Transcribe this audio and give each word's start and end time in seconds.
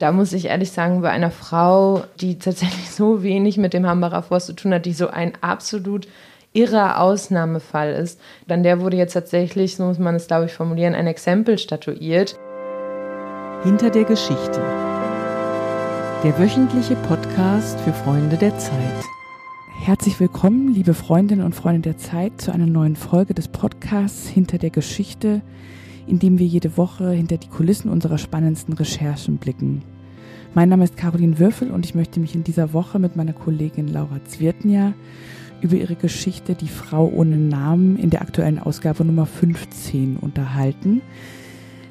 Da 0.00 0.12
muss 0.12 0.32
ich 0.32 0.46
ehrlich 0.46 0.72
sagen, 0.72 1.02
bei 1.02 1.10
einer 1.10 1.30
Frau, 1.30 2.04
die 2.22 2.38
tatsächlich 2.38 2.90
so 2.90 3.22
wenig 3.22 3.58
mit 3.58 3.74
dem 3.74 3.86
Hambacher 3.86 4.22
Forst 4.22 4.46
zu 4.46 4.54
tun 4.54 4.72
hat, 4.72 4.86
die 4.86 4.94
so 4.94 5.08
ein 5.08 5.32
absolut 5.42 6.08
irrer 6.54 7.02
Ausnahmefall 7.02 7.92
ist, 7.92 8.18
dann 8.48 8.62
der 8.62 8.80
wurde 8.80 8.96
jetzt 8.96 9.12
tatsächlich, 9.12 9.76
so 9.76 9.84
muss 9.84 9.98
man 9.98 10.14
es 10.14 10.26
glaube 10.26 10.46
ich 10.46 10.54
formulieren, 10.54 10.94
ein 10.94 11.06
Exempel 11.06 11.58
statuiert. 11.58 12.38
Hinter 13.62 13.90
der 13.90 14.04
Geschichte. 14.04 14.62
Der 16.24 16.38
wöchentliche 16.38 16.96
Podcast 16.96 17.78
für 17.80 17.92
Freunde 17.92 18.38
der 18.38 18.56
Zeit. 18.56 19.04
Herzlich 19.82 20.18
willkommen, 20.18 20.72
liebe 20.72 20.94
Freundinnen 20.94 21.44
und 21.44 21.54
Freunde 21.54 21.82
der 21.82 21.98
Zeit, 21.98 22.40
zu 22.40 22.52
einer 22.52 22.66
neuen 22.66 22.96
Folge 22.96 23.34
des 23.34 23.48
Podcasts 23.48 24.26
Hinter 24.28 24.56
der 24.56 24.70
Geschichte, 24.70 25.42
in 26.06 26.18
dem 26.18 26.38
wir 26.38 26.46
jede 26.46 26.78
Woche 26.78 27.10
hinter 27.10 27.36
die 27.36 27.48
Kulissen 27.48 27.90
unserer 27.90 28.16
spannendsten 28.16 28.72
Recherchen 28.72 29.36
blicken. 29.36 29.82
Mein 30.52 30.68
Name 30.68 30.82
ist 30.82 30.96
Caroline 30.96 31.38
Würfel 31.38 31.70
und 31.70 31.86
ich 31.86 31.94
möchte 31.94 32.18
mich 32.18 32.34
in 32.34 32.42
dieser 32.42 32.72
Woche 32.72 32.98
mit 32.98 33.14
meiner 33.14 33.32
Kollegin 33.32 33.86
Laura 33.86 34.18
Zwirtnia 34.24 34.94
über 35.60 35.76
ihre 35.76 35.94
Geschichte 35.94 36.56
Die 36.56 36.66
Frau 36.68 37.06
ohne 37.06 37.36
Namen 37.36 37.96
in 37.96 38.10
der 38.10 38.20
aktuellen 38.20 38.58
Ausgabe 38.58 39.04
Nummer 39.04 39.26
15 39.26 40.16
unterhalten. 40.16 41.02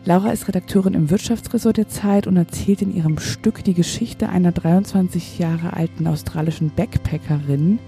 Laura 0.04 0.32
ist 0.32 0.50
Redakteurin 0.50 0.94
im 0.94 1.10
Wirtschaftsressort 1.10 1.78
der 1.78 1.88
Zeit 1.88 2.28
und 2.28 2.36
erzählt 2.36 2.82
in 2.82 2.94
ihrem 2.94 3.18
Stück 3.18 3.64
die 3.64 3.74
Geschichte 3.74 4.28
einer 4.28 4.52
23 4.52 5.40
Jahre 5.40 5.72
alten 5.72 6.06
australischen 6.06 6.70
Backpackerin, 6.76 7.80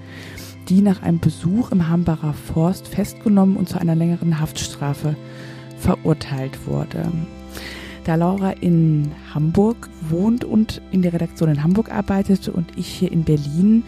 die 0.70 0.82
nach 0.82 1.02
einem 1.02 1.20
Besuch 1.20 1.74
im 1.74 1.90
Hambacher 1.90 2.34
Forst 2.34 2.88
festgenommen 2.88 3.58
und 3.58 3.68
zu 3.68 3.78
einer 3.78 3.96
längeren 3.96 4.40
Haftstrafe 4.40 5.18
verurteilt 5.78 6.66
wurde. 6.66 7.12
Da 8.04 8.16
Laura 8.16 8.52
in 8.52 9.12
Hamburg 9.32 9.88
wohnt 10.10 10.44
und 10.44 10.82
in 10.92 11.04
der 11.04 11.14
Redaktion 11.14 11.50
in 11.50 11.64
Hamburg 11.64 11.92
arbeitet 11.92 12.50
und 12.50 12.76
ich 12.76 12.88
hier 12.88 13.12
in 13.12 13.24
Berlin, 13.24 13.84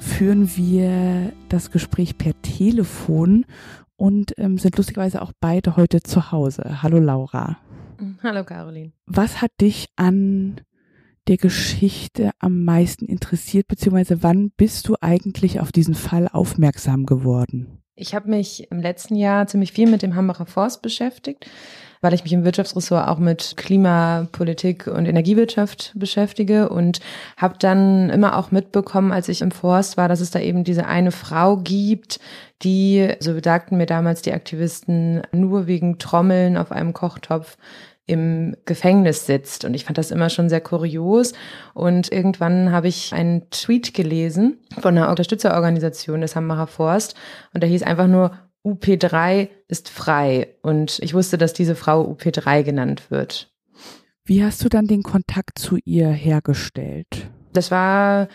führen 0.00 0.56
wir 0.56 1.32
das 1.50 1.70
Gespräch 1.70 2.16
per 2.16 2.32
Telefon 2.40 3.44
und 3.96 4.32
ähm, 4.38 4.56
sind 4.56 4.76
lustigerweise 4.78 5.20
auch 5.20 5.32
beide 5.38 5.76
heute 5.76 6.02
zu 6.02 6.32
Hause. 6.32 6.82
Hallo 6.82 6.98
Laura. 6.98 7.58
Hallo 8.22 8.42
Caroline. 8.44 8.92
Was 9.06 9.42
hat 9.42 9.50
dich 9.60 9.88
an 9.96 10.62
der 11.26 11.36
Geschichte 11.36 12.30
am 12.38 12.64
meisten 12.64 13.04
interessiert, 13.04 13.68
beziehungsweise 13.68 14.22
wann 14.22 14.50
bist 14.56 14.88
du 14.88 14.96
eigentlich 15.02 15.60
auf 15.60 15.72
diesen 15.72 15.94
Fall 15.94 16.28
aufmerksam 16.28 17.04
geworden? 17.04 17.82
Ich 18.00 18.14
habe 18.14 18.30
mich 18.30 18.70
im 18.70 18.80
letzten 18.80 19.16
Jahr 19.16 19.48
ziemlich 19.48 19.72
viel 19.72 19.90
mit 19.90 20.02
dem 20.02 20.14
Hambacher 20.14 20.46
Forst 20.46 20.82
beschäftigt, 20.82 21.46
weil 22.00 22.14
ich 22.14 22.22
mich 22.22 22.32
im 22.32 22.44
Wirtschaftsressort 22.44 23.08
auch 23.08 23.18
mit 23.18 23.54
Klimapolitik 23.56 24.86
und 24.86 25.06
Energiewirtschaft 25.06 25.92
beschäftige 25.96 26.68
und 26.68 27.00
habe 27.36 27.56
dann 27.58 28.08
immer 28.10 28.38
auch 28.38 28.52
mitbekommen, 28.52 29.10
als 29.10 29.28
ich 29.28 29.40
im 29.40 29.50
Forst 29.50 29.96
war, 29.96 30.08
dass 30.08 30.20
es 30.20 30.30
da 30.30 30.38
eben 30.38 30.62
diese 30.62 30.86
eine 30.86 31.10
Frau 31.10 31.56
gibt, 31.56 32.20
die, 32.62 33.08
so 33.18 33.36
sagten 33.42 33.76
mir 33.76 33.86
damals 33.86 34.22
die 34.22 34.32
Aktivisten, 34.32 35.22
nur 35.32 35.66
wegen 35.66 35.98
Trommeln 35.98 36.56
auf 36.56 36.70
einem 36.70 36.92
Kochtopf 36.92 37.56
im 38.08 38.56
Gefängnis 38.64 39.26
sitzt. 39.26 39.64
Und 39.64 39.74
ich 39.74 39.84
fand 39.84 39.98
das 39.98 40.10
immer 40.10 40.30
schon 40.30 40.48
sehr 40.48 40.60
kurios. 40.60 41.34
Und 41.74 42.10
irgendwann 42.10 42.72
habe 42.72 42.88
ich 42.88 43.12
einen 43.12 43.48
Tweet 43.50 43.94
gelesen 43.94 44.58
von 44.80 44.96
einer 44.96 45.10
Unterstützerorganisation 45.10 46.22
des 46.22 46.34
Hambacher 46.34 46.66
Forst. 46.66 47.14
Und 47.54 47.62
der 47.62 47.70
hieß 47.70 47.82
einfach 47.84 48.08
nur, 48.08 48.32
UP3 48.64 49.48
ist 49.68 49.90
frei. 49.90 50.48
Und 50.62 50.98
ich 51.02 51.14
wusste, 51.14 51.38
dass 51.38 51.52
diese 51.52 51.74
Frau 51.74 52.10
UP3 52.10 52.62
genannt 52.62 53.10
wird. 53.10 53.52
Wie 54.24 54.42
hast 54.42 54.64
du 54.64 54.68
dann 54.68 54.86
den 54.86 55.02
Kontakt 55.02 55.58
zu 55.58 55.78
ihr 55.84 56.08
hergestellt? 56.08 57.30
Das 57.52 57.70
war 57.70 58.28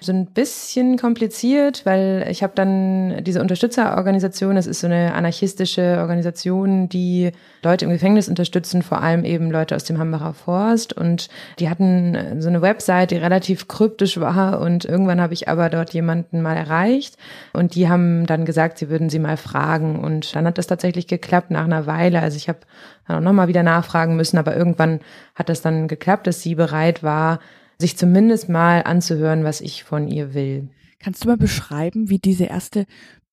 so 0.00 0.12
ein 0.12 0.26
bisschen 0.26 0.96
kompliziert, 0.96 1.84
weil 1.84 2.26
ich 2.30 2.44
habe 2.44 2.52
dann 2.54 3.24
diese 3.24 3.40
Unterstützerorganisation, 3.40 4.54
das 4.54 4.68
ist 4.68 4.80
so 4.80 4.86
eine 4.86 5.14
anarchistische 5.14 5.98
Organisation, 5.98 6.88
die 6.88 7.32
Leute 7.64 7.84
im 7.84 7.90
Gefängnis 7.90 8.28
unterstützen, 8.28 8.82
vor 8.82 9.02
allem 9.02 9.24
eben 9.24 9.50
Leute 9.50 9.74
aus 9.74 9.82
dem 9.84 9.98
Hambacher 9.98 10.34
Forst. 10.34 10.92
Und 10.92 11.28
die 11.58 11.68
hatten 11.68 12.40
so 12.40 12.48
eine 12.48 12.62
Website, 12.62 13.10
die 13.10 13.16
relativ 13.16 13.66
kryptisch 13.66 14.20
war. 14.20 14.60
Und 14.60 14.84
irgendwann 14.84 15.20
habe 15.20 15.34
ich 15.34 15.48
aber 15.48 15.68
dort 15.68 15.92
jemanden 15.92 16.42
mal 16.42 16.56
erreicht. 16.56 17.16
Und 17.52 17.74
die 17.74 17.88
haben 17.88 18.24
dann 18.26 18.44
gesagt, 18.44 18.78
sie 18.78 18.90
würden 18.90 19.10
sie 19.10 19.18
mal 19.18 19.36
fragen. 19.36 19.98
Und 19.98 20.34
dann 20.36 20.46
hat 20.46 20.58
das 20.58 20.68
tatsächlich 20.68 21.08
geklappt 21.08 21.50
nach 21.50 21.64
einer 21.64 21.86
Weile. 21.86 22.20
Also 22.20 22.36
ich 22.36 22.48
habe 22.48 22.60
dann 23.08 23.16
auch 23.16 23.22
nochmal 23.22 23.48
wieder 23.48 23.64
nachfragen 23.64 24.14
müssen, 24.14 24.38
aber 24.38 24.56
irgendwann 24.56 25.00
hat 25.34 25.48
das 25.48 25.60
dann 25.60 25.88
geklappt, 25.88 26.28
dass 26.28 26.40
sie 26.40 26.54
bereit 26.54 27.02
war, 27.02 27.40
sich 27.80 27.96
zumindest 27.96 28.48
mal 28.48 28.82
anzuhören, 28.82 29.44
was 29.44 29.60
ich 29.60 29.84
von 29.84 30.08
ihr 30.08 30.34
will. 30.34 30.68
Kannst 30.98 31.24
du 31.24 31.28
mal 31.28 31.36
beschreiben, 31.36 32.10
wie 32.10 32.18
diese 32.18 32.44
erste 32.44 32.86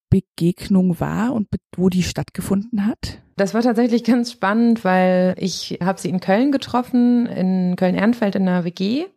Begegnung 0.09 0.99
war 0.99 1.33
und 1.33 1.47
wo 1.75 1.89
die 1.89 2.03
stattgefunden 2.03 2.85
hat? 2.85 3.21
Das 3.37 3.53
war 3.53 3.61
tatsächlich 3.61 4.03
ganz 4.03 4.31
spannend, 4.31 4.85
weil 4.85 5.35
ich 5.37 5.79
habe 5.81 5.99
sie 5.99 6.09
in 6.09 6.19
Köln 6.19 6.51
getroffen, 6.51 7.25
in 7.25 7.75
Köln-Ehrenfeld 7.75 8.35
in 8.35 8.47
einer 8.47 8.63
WG 8.63 9.07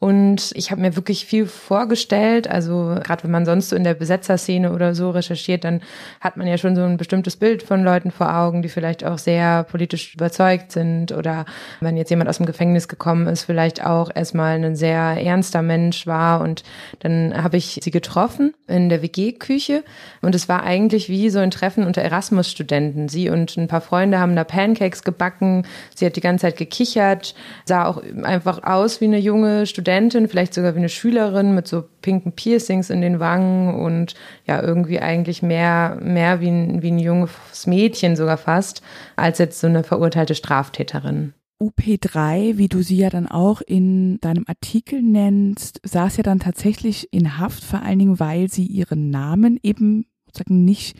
und 0.00 0.52
ich 0.54 0.70
habe 0.70 0.80
mir 0.80 0.94
wirklich 0.94 1.26
viel 1.26 1.46
vorgestellt. 1.46 2.48
Also 2.48 2.96
gerade 3.02 3.24
wenn 3.24 3.32
man 3.32 3.44
sonst 3.44 3.70
so 3.70 3.74
in 3.74 3.82
der 3.82 3.94
Besetzerszene 3.94 4.72
oder 4.72 4.94
so 4.94 5.10
recherchiert, 5.10 5.64
dann 5.64 5.80
hat 6.20 6.36
man 6.36 6.46
ja 6.46 6.56
schon 6.56 6.76
so 6.76 6.84
ein 6.84 6.98
bestimmtes 6.98 7.34
Bild 7.36 7.64
von 7.64 7.82
Leuten 7.82 8.12
vor 8.12 8.32
Augen, 8.32 8.62
die 8.62 8.68
vielleicht 8.68 9.04
auch 9.04 9.18
sehr 9.18 9.64
politisch 9.64 10.14
überzeugt 10.14 10.70
sind. 10.70 11.10
Oder 11.10 11.46
wenn 11.80 11.96
jetzt 11.96 12.10
jemand 12.10 12.30
aus 12.30 12.36
dem 12.36 12.46
Gefängnis 12.46 12.86
gekommen 12.86 13.26
ist, 13.26 13.42
vielleicht 13.42 13.84
auch 13.84 14.08
erstmal 14.14 14.64
ein 14.64 14.76
sehr 14.76 15.00
ernster 15.00 15.62
Mensch 15.62 16.06
war. 16.06 16.42
Und 16.42 16.62
dann 17.00 17.42
habe 17.42 17.56
ich 17.56 17.80
sie 17.82 17.90
getroffen 17.90 18.54
in 18.68 18.90
der 18.90 19.02
WG-Küche. 19.02 19.82
Und 20.22 20.36
es 20.36 20.48
war 20.48 20.62
eigentlich 20.62 21.08
wie 21.08 21.28
so 21.28 21.40
ein 21.40 21.50
Treffen 21.50 21.84
unter 21.84 22.02
Erasmus-Studenten. 22.02 23.08
Sie 23.08 23.30
und 23.30 23.56
ein 23.56 23.66
paar 23.66 23.80
Freunde 23.80 24.20
haben 24.20 24.36
da 24.36 24.44
Pancakes 24.44 25.02
gebacken. 25.02 25.66
Sie 25.96 26.06
hat 26.06 26.14
die 26.14 26.20
ganze 26.20 26.42
Zeit 26.42 26.56
gekichert, 26.56 27.34
sah 27.64 27.86
auch 27.86 28.00
einfach 28.22 28.62
aus 28.62 29.00
wie 29.00 29.06
eine 29.06 29.18
junge 29.18 29.66
Studentin 29.66 29.87
Studentin, 29.88 30.28
vielleicht 30.28 30.52
sogar 30.52 30.74
wie 30.74 30.80
eine 30.80 30.90
Schülerin 30.90 31.54
mit 31.54 31.66
so 31.66 31.82
pinken 32.02 32.32
Piercings 32.32 32.90
in 32.90 33.00
den 33.00 33.20
Wangen 33.20 33.74
und 33.74 34.14
ja, 34.46 34.62
irgendwie 34.62 35.00
eigentlich 35.00 35.40
mehr, 35.40 35.98
mehr 36.02 36.42
wie 36.42 36.48
ein, 36.48 36.82
wie 36.82 36.90
ein 36.90 36.98
junges 36.98 37.66
Mädchen 37.66 38.14
sogar 38.14 38.36
fast, 38.36 38.82
als 39.16 39.38
jetzt 39.38 39.60
so 39.60 39.66
eine 39.66 39.84
verurteilte 39.84 40.34
Straftäterin. 40.34 41.32
UP3, 41.58 42.58
wie 42.58 42.68
du 42.68 42.82
sie 42.82 42.98
ja 42.98 43.08
dann 43.08 43.28
auch 43.28 43.62
in 43.62 44.20
deinem 44.20 44.44
Artikel 44.46 45.00
nennst, 45.00 45.80
saß 45.84 46.18
ja 46.18 46.22
dann 46.22 46.38
tatsächlich 46.38 47.10
in 47.10 47.38
Haft, 47.38 47.64
vor 47.64 47.80
allen 47.80 47.98
Dingen, 47.98 48.20
weil 48.20 48.50
sie 48.50 48.66
ihren 48.66 49.08
Namen 49.08 49.58
eben 49.62 50.04
sozusagen 50.26 50.66
nicht 50.66 50.98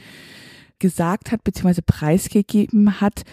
gesagt 0.78 1.30
hat, 1.30 1.44
beziehungsweise 1.44 1.82
preisgegeben 1.82 3.02
hat. 3.02 3.24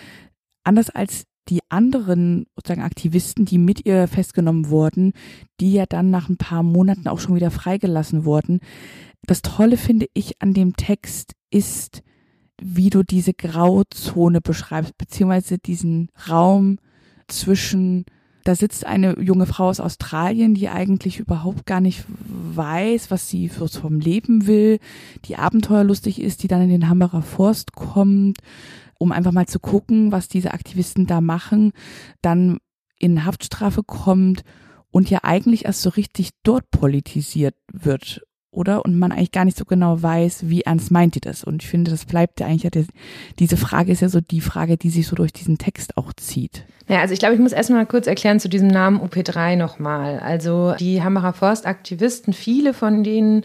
Anders 0.66 0.89
als 0.89 1.23
die 1.50 1.61
anderen 1.69 2.47
sozusagen 2.56 2.81
Aktivisten, 2.81 3.45
die 3.45 3.57
mit 3.57 3.85
ihr 3.85 4.07
festgenommen 4.07 4.69
wurden, 4.69 5.13
die 5.59 5.73
ja 5.73 5.85
dann 5.85 6.09
nach 6.09 6.29
ein 6.29 6.38
paar 6.38 6.63
Monaten 6.63 7.07
auch 7.07 7.19
schon 7.19 7.35
wieder 7.35 7.51
freigelassen 7.51 8.25
wurden. 8.25 8.59
Das 9.28 9.41
Tolle 9.41 9.78
finde 9.78 10.07
ich 10.13 10.41
an 10.41 10.53
dem 10.53 10.75
Text 10.75 11.34
ist, 11.50 12.03
wie 12.61 12.89
du 12.89 13.03
diese 13.03 13.34
Grauzone 13.34 14.41
beschreibst, 14.41 14.97
beziehungsweise 14.97 15.57
diesen 15.57 16.09
Raum 16.29 16.78
zwischen, 17.28 18.05
da 18.44 18.55
sitzt 18.55 18.85
eine 18.85 19.19
junge 19.19 19.45
Frau 19.45 19.67
aus 19.67 19.79
Australien, 19.79 20.53
die 20.53 20.69
eigentlich 20.69 21.19
überhaupt 21.19 21.66
gar 21.66 21.81
nicht 21.81 22.05
weiß, 22.07 23.11
was 23.11 23.29
sie 23.29 23.50
vom 23.50 24.00
Leben 24.00 24.47
will, 24.47 24.79
die 25.25 25.35
abenteuerlustig 25.35 26.22
ist, 26.22 26.44
die 26.44 26.47
dann 26.47 26.61
in 26.61 26.69
den 26.69 26.89
Hambacher 26.89 27.22
Forst 27.22 27.73
kommt, 27.73 28.38
um 28.97 29.11
einfach 29.11 29.31
mal 29.31 29.47
zu 29.47 29.59
gucken, 29.59 30.11
was 30.11 30.28
diese 30.28 30.53
Aktivisten 30.53 31.06
da 31.06 31.22
machen, 31.22 31.73
dann 32.22 32.59
in 32.97 33.25
Haftstrafe 33.25 33.83
kommt 33.83 34.44
und 34.89 35.09
ja 35.09 35.19
eigentlich 35.23 35.66
erst 35.66 35.81
so 35.81 35.90
richtig 35.90 36.29
dort 36.43 36.72
politisiert 36.72 37.55
wird, 37.72 38.25
oder? 38.52 38.85
Und 38.85 38.97
man 38.97 39.11
eigentlich 39.11 39.34
gar 39.34 39.46
nicht 39.46 39.58
so 39.58 39.66
genau 39.66 40.02
weiß, 40.02 40.49
wie 40.49 40.61
ernst 40.61 40.91
meint 40.91 41.16
die 41.16 41.19
das. 41.19 41.43
Und 41.43 41.64
ich 41.64 41.69
finde, 41.69 41.91
das 41.91 42.05
bleibt 42.05 42.40
ja 42.40 42.47
eigentlich, 42.47 42.64
ja, 42.64 42.84
diese 43.37 43.58
Frage 43.58 43.91
ist 43.91 44.02
ja 44.02 44.09
so 44.09 44.22
die 44.22 44.40
Frage, 44.41 44.78
die 44.78 44.90
sich 44.90 45.08
so 45.08 45.16
durch 45.16 45.34
diesen 45.34 45.58
Text 45.58 45.97
auch 45.97 46.14
zieht. 46.14 46.66
Ja, 46.87 47.02
also 47.02 47.14
ich 47.14 47.19
glaube, 47.19 47.35
ich 47.35 47.41
muss 47.41 47.52
erstmal 47.52 47.85
kurz 47.85 48.08
erklären 48.08 48.40
zu 48.40 48.47
diesem 48.47 48.67
Namen 48.67 49.02
UP3 49.02 49.58
nochmal. 49.58 50.19
Also 50.19 50.75
die 50.79 51.03
Hambacher 51.03 51.34
Forstaktivisten, 51.34 52.31
viele 52.31 52.73
von 52.73 53.03
denen 53.03 53.43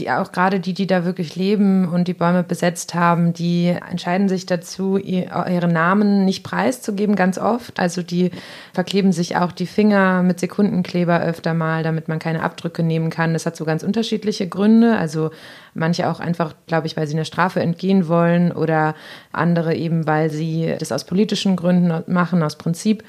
die 0.00 0.10
auch 0.10 0.32
gerade 0.32 0.60
die, 0.60 0.72
die 0.72 0.86
da 0.86 1.04
wirklich 1.04 1.36
leben 1.36 1.86
und 1.86 2.08
die 2.08 2.14
Bäume 2.14 2.42
besetzt 2.42 2.94
haben, 2.94 3.34
die 3.34 3.66
entscheiden 3.66 4.28
sich 4.28 4.46
dazu, 4.46 4.96
ihre 4.96 5.68
Namen 5.68 6.24
nicht 6.24 6.42
preiszugeben, 6.42 7.16
ganz 7.16 7.38
oft. 7.38 7.78
Also 7.78 8.02
die 8.02 8.30
verkleben 8.72 9.12
sich 9.12 9.36
auch 9.36 9.52
die 9.52 9.66
Finger 9.66 10.22
mit 10.22 10.40
Sekundenkleber 10.40 11.20
öfter 11.20 11.52
mal, 11.52 11.82
damit 11.82 12.08
man 12.08 12.18
keine 12.18 12.42
Abdrücke 12.42 12.82
nehmen 12.82 13.10
kann. 13.10 13.34
Das 13.34 13.44
hat 13.44 13.56
so 13.56 13.64
ganz 13.66 13.82
unterschiedliche 13.82 14.48
Gründe. 14.48 14.96
Also 14.96 15.30
manche 15.74 16.08
auch 16.08 16.18
einfach, 16.18 16.54
glaube 16.66 16.86
ich, 16.86 16.96
weil 16.96 17.06
sie 17.06 17.14
einer 17.14 17.24
Strafe 17.24 17.60
entgehen 17.60 18.08
wollen 18.08 18.52
oder 18.52 18.94
andere 19.32 19.74
eben, 19.74 20.06
weil 20.06 20.30
sie 20.30 20.74
das 20.78 20.92
aus 20.92 21.04
politischen 21.04 21.56
Gründen 21.56 22.02
machen, 22.10 22.42
aus 22.42 22.56
Prinzip. 22.56 23.04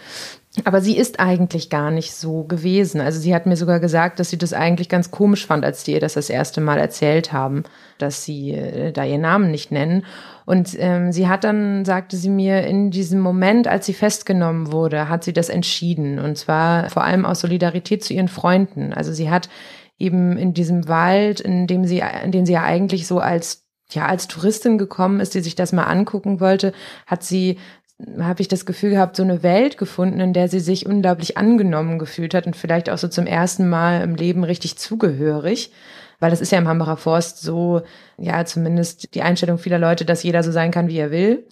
Aber 0.65 0.81
sie 0.81 0.97
ist 0.97 1.21
eigentlich 1.21 1.69
gar 1.69 1.91
nicht 1.91 2.13
so 2.13 2.43
gewesen. 2.43 2.99
Also 2.99 3.19
sie 3.21 3.33
hat 3.33 3.45
mir 3.45 3.55
sogar 3.55 3.79
gesagt, 3.79 4.19
dass 4.19 4.29
sie 4.29 4.37
das 4.37 4.51
eigentlich 4.51 4.89
ganz 4.89 5.09
komisch 5.09 5.45
fand, 5.45 5.63
als 5.63 5.85
die 5.85 5.93
ihr 5.93 6.01
das 6.01 6.15
das 6.15 6.29
erste 6.29 6.59
Mal 6.59 6.77
erzählt 6.77 7.31
haben, 7.31 7.63
dass 7.97 8.25
sie 8.25 8.51
äh, 8.51 8.91
da 8.91 9.05
ihren 9.05 9.21
Namen 9.21 9.49
nicht 9.49 9.71
nennen. 9.71 10.05
Und 10.45 10.75
ähm, 10.77 11.13
sie 11.13 11.29
hat 11.29 11.45
dann, 11.45 11.85
sagte 11.85 12.17
sie 12.17 12.29
mir, 12.29 12.63
in 12.65 12.91
diesem 12.91 13.21
Moment, 13.21 13.69
als 13.69 13.85
sie 13.85 13.93
festgenommen 13.93 14.73
wurde, 14.73 15.07
hat 15.07 15.23
sie 15.23 15.31
das 15.31 15.47
entschieden. 15.47 16.19
Und 16.19 16.37
zwar 16.37 16.89
vor 16.89 17.05
allem 17.05 17.25
aus 17.25 17.39
Solidarität 17.39 18.03
zu 18.03 18.13
ihren 18.13 18.27
Freunden. 18.27 18.91
Also 18.91 19.13
sie 19.13 19.29
hat 19.29 19.47
eben 19.97 20.37
in 20.37 20.53
diesem 20.53 20.89
Wald, 20.89 21.39
in 21.39 21.65
dem 21.65 21.85
sie, 21.85 22.03
in 22.23 22.33
den 22.33 22.45
sie 22.45 22.53
ja 22.53 22.63
eigentlich 22.63 23.07
so 23.07 23.19
als 23.19 23.61
ja, 23.93 24.05
als 24.05 24.27
Touristin 24.27 24.77
gekommen 24.77 25.19
ist, 25.19 25.33
die 25.33 25.41
sich 25.41 25.55
das 25.55 25.73
mal 25.73 25.83
angucken 25.83 26.39
wollte, 26.39 26.73
hat 27.05 27.23
sie 27.23 27.57
habe 28.19 28.41
ich 28.41 28.47
das 28.47 28.65
Gefühl 28.65 28.91
gehabt, 28.91 29.15
so 29.15 29.23
eine 29.23 29.43
Welt 29.43 29.77
gefunden, 29.77 30.19
in 30.19 30.33
der 30.33 30.47
sie 30.47 30.59
sich 30.59 30.85
unglaublich 30.85 31.37
angenommen 31.37 31.99
gefühlt 31.99 32.33
hat 32.33 32.47
und 32.47 32.55
vielleicht 32.55 32.89
auch 32.89 32.97
so 32.97 33.07
zum 33.07 33.27
ersten 33.27 33.69
Mal 33.69 34.01
im 34.01 34.15
Leben 34.15 34.43
richtig 34.43 34.77
zugehörig. 34.77 35.71
Weil 36.19 36.29
das 36.29 36.41
ist 36.41 36.51
ja 36.51 36.59
im 36.59 36.67
Hambacher 36.67 36.97
Forst 36.97 37.41
so, 37.41 37.81
ja, 38.17 38.45
zumindest 38.45 39.15
die 39.15 39.23
Einstellung 39.23 39.57
vieler 39.57 39.79
Leute, 39.79 40.05
dass 40.05 40.23
jeder 40.23 40.43
so 40.43 40.51
sein 40.51 40.71
kann, 40.71 40.87
wie 40.87 40.99
er 40.99 41.11
will. 41.11 41.47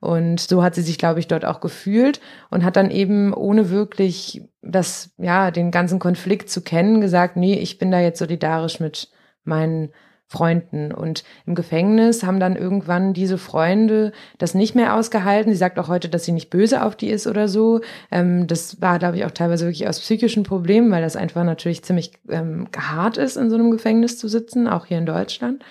Und 0.00 0.40
so 0.40 0.62
hat 0.62 0.74
sie 0.74 0.82
sich, 0.82 0.98
glaube 0.98 1.20
ich, 1.20 1.28
dort 1.28 1.44
auch 1.44 1.60
gefühlt 1.60 2.20
und 2.50 2.64
hat 2.64 2.76
dann 2.76 2.90
eben 2.90 3.32
ohne 3.32 3.70
wirklich 3.70 4.42
das, 4.62 5.10
ja, 5.18 5.50
den 5.50 5.70
ganzen 5.70 5.98
Konflikt 5.98 6.50
zu 6.50 6.62
kennen, 6.62 7.00
gesagt, 7.00 7.36
nee, 7.36 7.54
ich 7.54 7.78
bin 7.78 7.90
da 7.90 8.00
jetzt 8.00 8.18
solidarisch 8.18 8.80
mit 8.80 9.10
meinen 9.44 9.90
Freunden. 10.28 10.92
Und 10.92 11.22
im 11.46 11.54
Gefängnis 11.54 12.24
haben 12.24 12.40
dann 12.40 12.56
irgendwann 12.56 13.12
diese 13.12 13.38
Freunde 13.38 14.12
das 14.38 14.54
nicht 14.54 14.74
mehr 14.74 14.94
ausgehalten. 14.94 15.52
Sie 15.52 15.58
sagt 15.58 15.78
auch 15.78 15.88
heute, 15.88 16.08
dass 16.08 16.24
sie 16.24 16.32
nicht 16.32 16.50
böse 16.50 16.82
auf 16.82 16.96
die 16.96 17.08
ist 17.08 17.26
oder 17.26 17.46
so. 17.46 17.80
Ähm, 18.10 18.46
das 18.46 18.80
war, 18.80 18.98
glaube 18.98 19.16
ich, 19.16 19.24
auch 19.24 19.30
teilweise 19.30 19.66
wirklich 19.66 19.88
aus 19.88 20.00
psychischen 20.00 20.42
Problemen, 20.42 20.90
weil 20.90 21.02
das 21.02 21.16
einfach 21.16 21.44
natürlich 21.44 21.84
ziemlich 21.84 22.12
ähm, 22.28 22.66
hart 22.76 23.18
ist, 23.18 23.36
in 23.36 23.50
so 23.50 23.56
einem 23.56 23.70
Gefängnis 23.70 24.18
zu 24.18 24.26
sitzen, 24.26 24.66
auch 24.66 24.86
hier 24.86 24.98
in 24.98 25.06
Deutschland. 25.06 25.62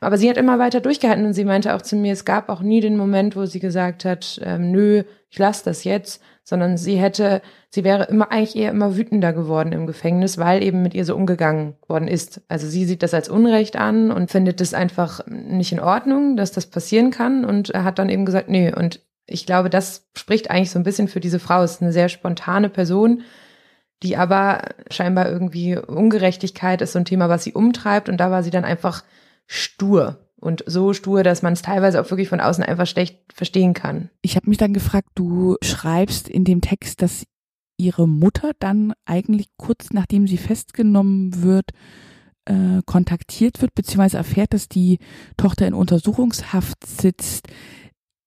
Aber 0.00 0.16
sie 0.16 0.30
hat 0.30 0.36
immer 0.36 0.60
weiter 0.60 0.80
durchgehalten 0.80 1.26
und 1.26 1.32
sie 1.32 1.44
meinte 1.44 1.74
auch 1.74 1.82
zu 1.82 1.96
mir, 1.96 2.12
es 2.12 2.24
gab 2.24 2.48
auch 2.50 2.60
nie 2.60 2.80
den 2.80 2.96
Moment, 2.96 3.34
wo 3.34 3.46
sie 3.46 3.58
gesagt 3.58 4.04
hat, 4.04 4.40
ähm, 4.44 4.70
nö, 4.70 5.02
ich 5.30 5.38
lasse 5.38 5.64
das 5.64 5.84
jetzt, 5.84 6.22
sondern 6.42 6.78
sie 6.78 6.96
hätte, 6.96 7.42
sie 7.68 7.84
wäre 7.84 8.04
immer 8.04 8.32
eigentlich 8.32 8.56
eher 8.56 8.70
immer 8.70 8.96
wütender 8.96 9.32
geworden 9.34 9.72
im 9.72 9.86
Gefängnis, 9.86 10.38
weil 10.38 10.62
eben 10.62 10.82
mit 10.82 10.94
ihr 10.94 11.04
so 11.04 11.14
umgegangen 11.14 11.74
worden 11.86 12.08
ist. 12.08 12.40
Also 12.48 12.66
sie 12.66 12.86
sieht 12.86 13.02
das 13.02 13.12
als 13.12 13.28
Unrecht 13.28 13.76
an 13.76 14.10
und 14.10 14.30
findet 14.30 14.60
es 14.60 14.72
einfach 14.72 15.20
nicht 15.26 15.72
in 15.72 15.80
Ordnung, 15.80 16.36
dass 16.36 16.52
das 16.52 16.66
passieren 16.66 17.10
kann 17.10 17.44
und 17.44 17.68
hat 17.74 17.98
dann 17.98 18.08
eben 18.08 18.24
gesagt, 18.24 18.48
nee, 18.48 18.72
und 18.74 19.04
ich 19.26 19.44
glaube, 19.44 19.68
das 19.68 20.08
spricht 20.16 20.50
eigentlich 20.50 20.70
so 20.70 20.78
ein 20.78 20.84
bisschen 20.84 21.08
für 21.08 21.20
diese 21.20 21.38
Frau. 21.38 21.62
Es 21.62 21.72
ist 21.72 21.82
eine 21.82 21.92
sehr 21.92 22.08
spontane 22.08 22.70
Person, 22.70 23.22
die 24.02 24.16
aber 24.16 24.62
scheinbar 24.90 25.28
irgendwie 25.28 25.76
Ungerechtigkeit 25.76 26.80
ist 26.80 26.92
so 26.92 26.98
ein 26.98 27.04
Thema, 27.04 27.28
was 27.28 27.44
sie 27.44 27.52
umtreibt 27.52 28.08
und 28.08 28.16
da 28.16 28.30
war 28.30 28.42
sie 28.42 28.50
dann 28.50 28.64
einfach 28.64 29.04
stur 29.46 30.27
und 30.40 30.62
so 30.66 30.92
stur, 30.92 31.22
dass 31.22 31.42
man 31.42 31.52
es 31.52 31.62
teilweise 31.62 32.00
auch 32.00 32.10
wirklich 32.10 32.28
von 32.28 32.40
außen 32.40 32.64
einfach 32.64 32.86
schlecht 32.86 33.18
verstehen 33.32 33.74
kann. 33.74 34.10
Ich 34.22 34.36
habe 34.36 34.48
mich 34.48 34.58
dann 34.58 34.72
gefragt, 34.72 35.08
du 35.14 35.56
schreibst 35.62 36.28
in 36.28 36.44
dem 36.44 36.60
Text, 36.60 37.02
dass 37.02 37.24
ihre 37.76 38.08
Mutter 38.08 38.52
dann 38.58 38.92
eigentlich 39.04 39.48
kurz 39.56 39.92
nachdem 39.92 40.26
sie 40.26 40.36
festgenommen 40.36 41.42
wird, 41.42 41.70
äh, 42.44 42.82
kontaktiert 42.86 43.60
wird, 43.60 43.74
beziehungsweise 43.74 44.16
erfährt, 44.16 44.52
dass 44.52 44.68
die 44.68 44.98
Tochter 45.36 45.66
in 45.66 45.74
Untersuchungshaft 45.74 46.84
sitzt. 46.86 47.48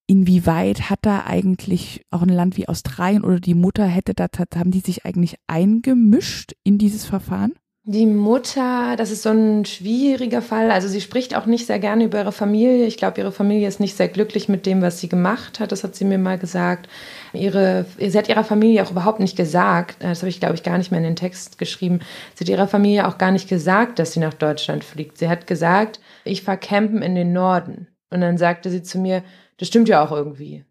Inwieweit 0.08 0.90
hat 0.90 1.00
da 1.04 1.24
eigentlich 1.26 2.02
auch 2.12 2.22
ein 2.22 2.30
Land 2.30 2.58
wie 2.58 2.68
Australien 2.68 3.24
oder 3.24 3.40
die 3.40 3.54
Mutter 3.54 3.86
hätte 3.86 4.14
da, 4.14 4.28
haben 4.56 4.72
die 4.72 4.82
sich 4.82 5.06
eigentlich 5.06 5.36
eingemischt 5.48 6.54
in 6.64 6.78
dieses 6.78 7.06
Verfahren? 7.06 7.54
Die 7.84 8.06
Mutter, 8.06 8.96
das 8.96 9.10
ist 9.10 9.24
so 9.24 9.30
ein 9.30 9.66
schwieriger 9.66 10.44
Fall. 10.44 10.70
Also 10.70 10.88
sie 10.88 11.02
spricht 11.02 11.36
auch 11.36 11.48
nicht 11.48 11.66
sehr 11.66 11.80
gerne 11.80 12.04
über 12.04 12.20
ihre 12.20 12.32
Familie. 12.32 12.86
Ich 12.86 12.96
glaube, 12.96 13.20
ihre 13.20 13.32
Familie 13.32 13.68
ist 13.68 13.80
nicht 13.80 13.98
sehr 13.98 14.08
glücklich 14.08 14.48
mit 14.48 14.68
dem, 14.68 14.84
was 14.84 15.00
sie 15.00 15.10
gemacht 15.10 15.60
hat. 15.60 15.72
Das 15.72 15.84
hat 15.84 15.96
sie 15.96 16.06
mir 16.06 16.20
mal 16.20 16.38
gesagt. 16.38 16.88
Ihre, 17.34 17.88
sie 17.98 18.16
hat 18.16 18.30
ihrer 18.30 18.44
Familie 18.44 18.84
auch 18.84 18.92
überhaupt 18.92 19.20
nicht 19.20 19.36
gesagt, 19.36 19.96
das 20.00 20.20
habe 20.20 20.30
ich, 20.30 20.40
glaube 20.40 20.54
ich, 20.54 20.62
gar 20.62 20.78
nicht 20.78 20.92
mehr 20.92 21.00
in 21.00 21.06
den 21.06 21.16
Text 21.16 21.58
geschrieben. 21.58 22.02
Sie 22.36 22.44
hat 22.44 22.50
ihrer 22.50 22.68
Familie 22.68 23.08
auch 23.08 23.18
gar 23.18 23.32
nicht 23.32 23.50
gesagt, 23.50 23.98
dass 23.98 24.14
sie 24.14 24.20
nach 24.20 24.36
Deutschland 24.36 24.84
fliegt. 24.84 25.18
Sie 25.18 25.28
hat 25.28 25.48
gesagt, 25.48 26.00
ich 26.24 26.44
fahre 26.44 26.60
campen 26.60 27.02
in 27.02 27.16
den 27.16 27.34
Norden. 27.34 27.88
Und 28.12 28.22
dann 28.22 28.38
sagte 28.38 28.70
sie 28.70 28.84
zu 28.84 29.00
mir, 29.00 29.24
das 29.58 29.70
stimmt 29.70 29.90
ja 29.90 30.06
auch 30.06 30.12
irgendwie. 30.12 30.66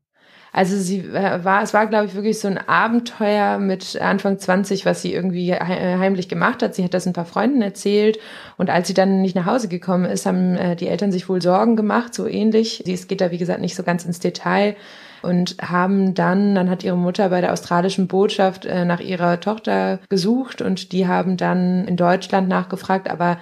Also 0.53 0.77
sie 0.77 0.99
äh, 0.99 1.45
war, 1.45 1.63
es 1.63 1.73
war, 1.73 1.87
glaube 1.87 2.07
ich, 2.07 2.15
wirklich 2.15 2.41
so 2.41 2.49
ein 2.49 2.59
Abenteuer 2.59 3.59
mit 3.59 4.01
Anfang 4.01 4.39
20, 4.39 4.85
was 4.85 5.03
sie 5.03 5.13
irgendwie 5.13 5.55
heimlich 5.55 6.29
gemacht 6.29 6.63
hat. 6.63 6.75
Sie 6.75 6.83
hat 6.83 6.95
das 6.95 7.07
ein 7.07 7.13
paar 7.13 7.25
Freunden 7.25 7.63
erzählt 7.63 8.19
und 8.57 8.71
als 8.71 8.89
sie 8.89 8.95
dann 8.95 9.23
nicht 9.23 9.37
nach 9.37 9.47
Hause 9.47 9.69
gekommen 9.69 10.07
ist, 10.07 10.27
haben 10.27 10.57
äh, 10.57 10.77
die 10.77 10.89
Eltern 10.89 11.13
sich 11.13 11.29
wohl 11.29 11.41
Sorgen 11.41 11.77
gemacht, 11.77 12.15
so 12.15 12.27
ähnlich. 12.27 12.85
Es 12.87 13.09
geht 13.09 13.21
da, 13.21 13.31
wie 13.31 13.39
gesagt, 13.39 13.61
nicht 13.61 13.77
so 13.77 13.83
ganz 13.83 14.05
ins 14.05 14.19
Detail 14.19 14.77
und 15.23 15.57
haben 15.61 16.15
dann, 16.15 16.55
dann 16.55 16.71
hat 16.71 16.83
ihre 16.83 16.97
Mutter 16.97 17.29
bei 17.29 17.41
der 17.41 17.53
australischen 17.53 18.09
Botschaft 18.09 18.65
äh, 18.65 18.85
nach 18.85 19.01
ihrer 19.01 19.41
Tochter 19.41 20.01
gesucht 20.09 20.63
und 20.63 20.93
die 20.93 21.07
haben 21.07 21.37
dann 21.37 21.87
in 21.87 21.97
Deutschland 21.97 22.49
nachgefragt, 22.49 23.11
aber 23.11 23.39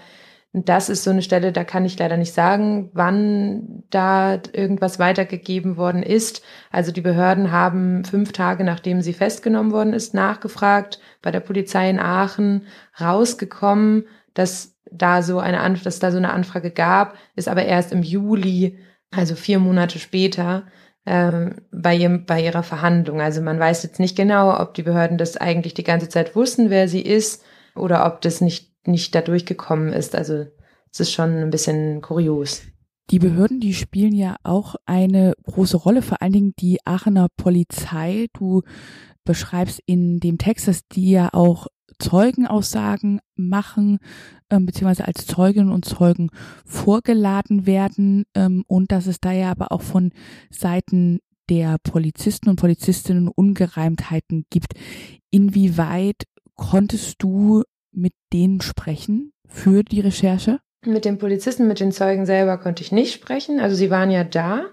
und 0.53 0.69
das 0.69 0.89
ist 0.89 1.05
so 1.05 1.11
eine 1.11 1.23
Stelle, 1.23 1.53
da 1.53 1.63
kann 1.63 1.85
ich 1.85 1.99
leider 1.99 2.17
nicht 2.17 2.33
sagen, 2.33 2.91
wann 2.95 3.85
da 3.91 4.41
irgendwas 4.53 4.99
weitergegeben 4.99 5.77
worden 5.77 6.03
ist. 6.03 6.43
Also 6.71 6.91
die 6.91 7.03
Behörden 7.03 7.53
haben 7.53 8.05
fünf 8.05 8.33
Tage, 8.33 8.65
nachdem 8.65 9.03
sie 9.03 9.13
festgenommen 9.13 9.73
worden 9.73 9.93
ist, 9.93 10.15
nachgefragt 10.15 11.01
bei 11.21 11.31
der 11.31 11.41
Polizei 11.41 11.91
in 11.91 12.01
Aachen, 12.01 12.67
rausgekommen, 12.99 14.07
dass 14.33 14.75
da 14.91 15.23
so 15.23 15.39
eine, 15.39 15.79
dass 15.85 15.99
da 15.99 16.11
so 16.11 16.17
eine 16.17 16.33
Anfrage 16.33 16.71
gab, 16.71 17.17
ist 17.37 17.49
aber 17.49 17.67
erst 17.67 17.93
im 17.93 18.03
Juli, 18.03 18.79
also 19.11 19.35
vier 19.35 19.59
Monate 19.59 19.99
später, 19.99 20.67
ähm, 21.05 21.57
bei, 21.71 21.95
ihrem, 21.95 22.25
bei 22.25 22.43
ihrer 22.43 22.63
Verhandlung. 22.63 23.21
Also 23.21 23.43
man 23.43 23.61
weiß 23.61 23.83
jetzt 23.83 24.01
nicht 24.01 24.17
genau, 24.17 24.59
ob 24.59 24.73
die 24.73 24.83
Behörden 24.83 25.19
das 25.19 25.37
eigentlich 25.37 25.75
die 25.75 25.85
ganze 25.85 26.09
Zeit 26.09 26.35
wussten, 26.35 26.71
wer 26.71 26.89
sie 26.89 27.03
ist, 27.03 27.45
oder 27.75 28.07
ob 28.07 28.23
das 28.23 28.41
nicht 28.41 28.73
nicht 28.89 29.15
da 29.15 29.21
durchgekommen 29.21 29.93
ist. 29.93 30.15
Also 30.15 30.47
es 30.93 31.01
ist 31.01 31.13
schon 31.13 31.37
ein 31.37 31.51
bisschen 31.51 32.01
kurios. 32.01 32.63
Die 33.11 33.19
Behörden, 33.19 33.61
die 33.61 33.73
spielen 33.73 34.15
ja 34.15 34.37
auch 34.43 34.75
eine 34.85 35.33
große 35.45 35.79
Rolle, 35.79 36.03
vor 36.03 36.21
allen 36.21 36.33
Dingen 36.33 36.55
die 36.59 36.79
Aachener 36.85 37.29
Polizei. 37.37 38.27
Du 38.35 38.63
beschreibst 39.25 39.81
in 39.87 40.21
dem 40.21 40.37
Text, 40.37 40.69
dass 40.69 40.87
die 40.89 41.11
ja 41.11 41.31
auch 41.33 41.69
Zeugenaussagen 41.99 43.21
machen, 43.35 43.99
ähm, 44.51 44.67
beziehungsweise 44.67 45.07
als 45.07 45.27
Zeuginnen 45.27 45.73
und 45.73 45.85
Zeugen 45.85 46.31
vorgeladen 46.65 47.67
werden 47.67 48.25
ähm, 48.35 48.65
und 48.67 48.93
dass 48.93 49.07
es 49.07 49.21
da 49.21 49.33
ja 49.33 49.51
aber 49.51 49.73
auch 49.73 49.83
von 49.83 50.13
Seiten 50.51 51.21
der 51.49 51.79
Polizisten 51.83 52.51
und 52.51 52.57
Polizistinnen 52.57 53.29
Ungereimtheiten 53.29 54.45
gibt. 54.51 54.75
Inwieweit 55.31 56.25
konntest 56.55 57.23
du 57.23 57.65
denen 58.33 58.61
sprechen 58.61 59.33
für 59.47 59.83
die 59.83 60.01
Recherche? 60.01 60.59
Mit 60.85 61.05
den 61.05 61.19
Polizisten, 61.19 61.67
mit 61.67 61.81
den 61.81 61.93
Zeugen 61.93 62.25
selber 62.25 62.59
konnte 62.59 62.83
ich 62.83 62.93
nicht 62.93 63.13
sprechen. 63.13 63.61
Also 63.61 63.75
sie 63.75 63.91
waren 63.91 64.11
ja 64.11 64.25
da 64.25 64.67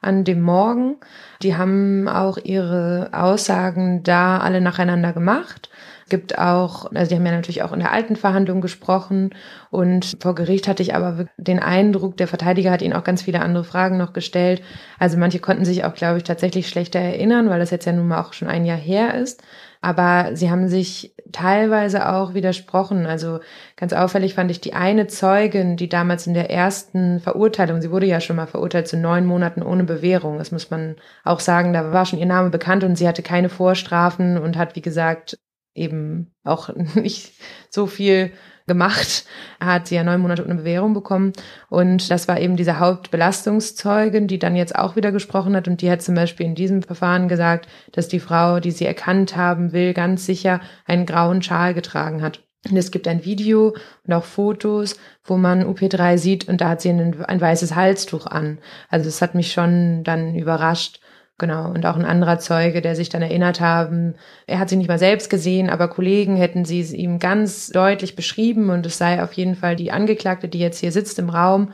an 0.00 0.24
dem 0.24 0.40
Morgen. 0.40 0.96
Die 1.42 1.56
haben 1.56 2.08
auch 2.08 2.38
ihre 2.38 3.10
Aussagen 3.12 4.02
da 4.02 4.38
alle 4.38 4.60
nacheinander 4.60 5.12
gemacht. 5.12 5.68
Gibt 6.08 6.38
auch, 6.38 6.90
also 6.92 7.08
die 7.08 7.16
haben 7.16 7.26
ja 7.26 7.32
natürlich 7.32 7.62
auch 7.62 7.72
in 7.72 7.78
der 7.78 7.92
alten 7.92 8.16
Verhandlung 8.16 8.60
gesprochen 8.60 9.30
und 9.70 10.16
vor 10.20 10.34
Gericht 10.34 10.66
hatte 10.66 10.82
ich 10.82 10.94
aber 10.94 11.26
den 11.36 11.60
Eindruck, 11.60 12.16
der 12.16 12.26
Verteidiger 12.26 12.72
hat 12.72 12.82
ihnen 12.82 12.94
auch 12.94 13.04
ganz 13.04 13.22
viele 13.22 13.40
andere 13.40 13.62
Fragen 13.62 13.96
noch 13.96 14.12
gestellt. 14.12 14.60
Also 14.98 15.18
manche 15.18 15.38
konnten 15.38 15.64
sich 15.64 15.84
auch, 15.84 15.94
glaube 15.94 16.18
ich, 16.18 16.24
tatsächlich 16.24 16.68
schlechter 16.68 16.98
erinnern, 16.98 17.48
weil 17.48 17.60
das 17.60 17.70
jetzt 17.70 17.84
ja 17.84 17.92
nun 17.92 18.08
mal 18.08 18.22
auch 18.22 18.32
schon 18.32 18.48
ein 18.48 18.64
Jahr 18.64 18.76
her 18.76 19.14
ist. 19.14 19.42
Aber 19.82 20.36
sie 20.36 20.50
haben 20.50 20.68
sich 20.68 21.14
teilweise 21.32 22.08
auch 22.08 22.34
widersprochen. 22.34 23.06
Also 23.06 23.40
ganz 23.76 23.92
auffällig 23.92 24.34
fand 24.34 24.50
ich 24.50 24.60
die 24.60 24.74
eine 24.74 25.06
Zeugin, 25.06 25.76
die 25.76 25.88
damals 25.88 26.26
in 26.26 26.34
der 26.34 26.50
ersten 26.50 27.20
Verurteilung, 27.20 27.80
sie 27.80 27.90
wurde 27.90 28.06
ja 28.06 28.20
schon 28.20 28.36
mal 28.36 28.46
verurteilt 28.46 28.88
zu 28.88 28.98
neun 28.98 29.24
Monaten 29.24 29.62
ohne 29.62 29.84
Bewährung. 29.84 30.38
Das 30.38 30.52
muss 30.52 30.70
man 30.70 30.96
auch 31.24 31.40
sagen, 31.40 31.72
da 31.72 31.92
war 31.92 32.04
schon 32.04 32.18
ihr 32.18 32.26
Name 32.26 32.50
bekannt 32.50 32.84
und 32.84 32.96
sie 32.96 33.08
hatte 33.08 33.22
keine 33.22 33.48
Vorstrafen 33.48 34.36
und 34.36 34.58
hat, 34.58 34.76
wie 34.76 34.82
gesagt, 34.82 35.38
eben 35.74 36.34
auch 36.44 36.68
nicht 36.94 37.32
so 37.70 37.86
viel 37.86 38.32
gemacht, 38.70 39.24
hat 39.58 39.88
sie 39.88 39.96
ja 39.96 40.04
neun 40.04 40.20
Monate 40.20 40.44
ohne 40.44 40.54
Bewährung 40.54 40.94
bekommen. 40.94 41.32
Und 41.68 42.08
das 42.08 42.28
war 42.28 42.38
eben 42.38 42.54
diese 42.54 42.78
Hauptbelastungszeugin, 42.78 44.28
die 44.28 44.38
dann 44.38 44.54
jetzt 44.54 44.76
auch 44.76 44.94
wieder 44.94 45.10
gesprochen 45.10 45.56
hat. 45.56 45.66
Und 45.66 45.82
die 45.82 45.90
hat 45.90 46.02
zum 46.02 46.14
Beispiel 46.14 46.46
in 46.46 46.54
diesem 46.54 46.82
Verfahren 46.82 47.26
gesagt, 47.26 47.68
dass 47.90 48.06
die 48.06 48.20
Frau, 48.20 48.60
die 48.60 48.70
sie 48.70 48.86
erkannt 48.86 49.34
haben 49.34 49.72
will, 49.72 49.92
ganz 49.92 50.24
sicher 50.24 50.60
einen 50.86 51.04
grauen 51.04 51.42
Schal 51.42 51.74
getragen 51.74 52.22
hat. 52.22 52.44
Und 52.68 52.76
es 52.76 52.92
gibt 52.92 53.08
ein 53.08 53.24
Video 53.24 53.74
und 54.06 54.12
auch 54.12 54.24
Fotos, 54.24 54.96
wo 55.24 55.36
man 55.36 55.64
UP3 55.64 56.16
sieht 56.18 56.48
und 56.48 56.60
da 56.60 56.68
hat 56.68 56.82
sie 56.82 56.90
ein, 56.90 57.24
ein 57.24 57.40
weißes 57.40 57.74
Halstuch 57.74 58.26
an. 58.26 58.58
Also 58.88 59.06
das 59.06 59.20
hat 59.20 59.34
mich 59.34 59.52
schon 59.52 60.04
dann 60.04 60.36
überrascht. 60.36 61.00
Genau, 61.40 61.70
und 61.70 61.86
auch 61.86 61.96
ein 61.96 62.04
anderer 62.04 62.38
Zeuge, 62.38 62.82
der 62.82 62.94
sich 62.94 63.08
dann 63.08 63.22
erinnert 63.22 63.62
haben, 63.62 64.14
er 64.46 64.58
hat 64.58 64.68
sie 64.68 64.76
nicht 64.76 64.88
mal 64.88 64.98
selbst 64.98 65.30
gesehen, 65.30 65.70
aber 65.70 65.88
Kollegen 65.88 66.36
hätten 66.36 66.66
sie 66.66 66.82
ihm 66.94 67.18
ganz 67.18 67.68
deutlich 67.68 68.14
beschrieben 68.14 68.68
und 68.68 68.84
es 68.84 68.98
sei 68.98 69.22
auf 69.22 69.32
jeden 69.32 69.54
Fall 69.54 69.74
die 69.74 69.90
Angeklagte, 69.90 70.48
die 70.48 70.58
jetzt 70.58 70.80
hier 70.80 70.92
sitzt 70.92 71.18
im 71.18 71.30
Raum, 71.30 71.72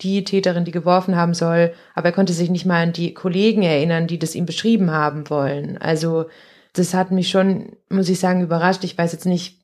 die 0.00 0.24
Täterin, 0.24 0.64
die 0.64 0.70
geworfen 0.70 1.16
haben 1.16 1.34
soll, 1.34 1.74
aber 1.94 2.06
er 2.06 2.12
konnte 2.12 2.32
sich 2.32 2.48
nicht 2.48 2.64
mal 2.64 2.82
an 2.82 2.94
die 2.94 3.12
Kollegen 3.12 3.62
erinnern, 3.62 4.06
die 4.06 4.18
das 4.18 4.34
ihm 4.34 4.46
beschrieben 4.46 4.90
haben 4.90 5.28
wollen. 5.28 5.76
Also 5.76 6.24
das 6.72 6.94
hat 6.94 7.10
mich 7.10 7.28
schon, 7.28 7.76
muss 7.90 8.08
ich 8.08 8.18
sagen, 8.18 8.40
überrascht. 8.40 8.84
Ich 8.84 8.96
weiß 8.96 9.12
jetzt 9.12 9.26
nicht, 9.26 9.60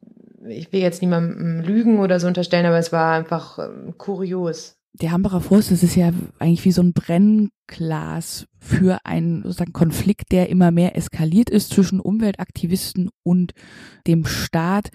ich 0.47 0.71
will 0.71 0.81
jetzt 0.81 1.01
niemandem 1.01 1.63
Lügen 1.63 1.99
oder 1.99 2.21
so 2.21 2.27
unterstellen, 2.27 2.67
aber 2.67 2.79
es 2.79 2.93
war 2.93 3.15
einfach 3.15 3.59
ähm, 3.59 3.95
kurios 3.97 4.80
der 4.93 5.13
Hambacher 5.13 5.41
Forst, 5.41 5.71
das 5.71 5.83
ist 5.83 5.95
ja 5.95 6.13
eigentlich 6.39 6.65
wie 6.65 6.73
so 6.73 6.83
ein 6.83 6.93
Brennglas 6.93 8.47
für 8.59 8.99
einen 9.05 9.43
sozusagen 9.43 9.73
Konflikt, 9.73 10.33
der 10.33 10.49
immer 10.49 10.71
mehr 10.71 10.97
eskaliert 10.97 11.51
ist 11.51 11.73
zwischen 11.73 12.01
Umweltaktivisten 12.01 13.11
und 13.23 13.53
dem 14.07 14.27
Staat. 14.27 14.91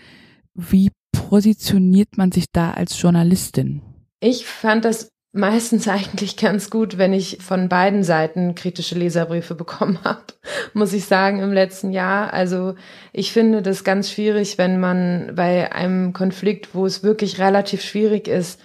Wie 0.53 0.91
positioniert 1.11 2.17
man 2.17 2.31
sich 2.31 2.45
da 2.51 2.71
als 2.71 3.01
Journalistin? 3.01 3.81
Ich 4.19 4.45
fand 4.45 4.85
das 4.85 5.09
meistens 5.35 5.87
eigentlich 5.87 6.37
ganz 6.37 6.69
gut, 6.69 6.97
wenn 6.97 7.13
ich 7.13 7.39
von 7.41 7.67
beiden 7.67 8.03
Seiten 8.03 8.55
kritische 8.55 8.95
Leserbriefe 8.95 9.53
bekommen 9.53 9.99
habe, 10.03 10.23
muss 10.73 10.93
ich 10.93 11.05
sagen, 11.05 11.39
im 11.39 11.51
letzten 11.51 11.91
Jahr. 11.91 12.33
Also 12.33 12.75
ich 13.11 13.31
finde 13.31 13.61
das 13.61 13.83
ganz 13.83 14.11
schwierig, 14.11 14.57
wenn 14.57 14.79
man 14.79 15.33
bei 15.35 15.71
einem 15.73 16.13
Konflikt, 16.13 16.73
wo 16.73 16.85
es 16.85 17.03
wirklich 17.03 17.39
relativ 17.39 17.81
schwierig 17.81 18.27
ist, 18.27 18.61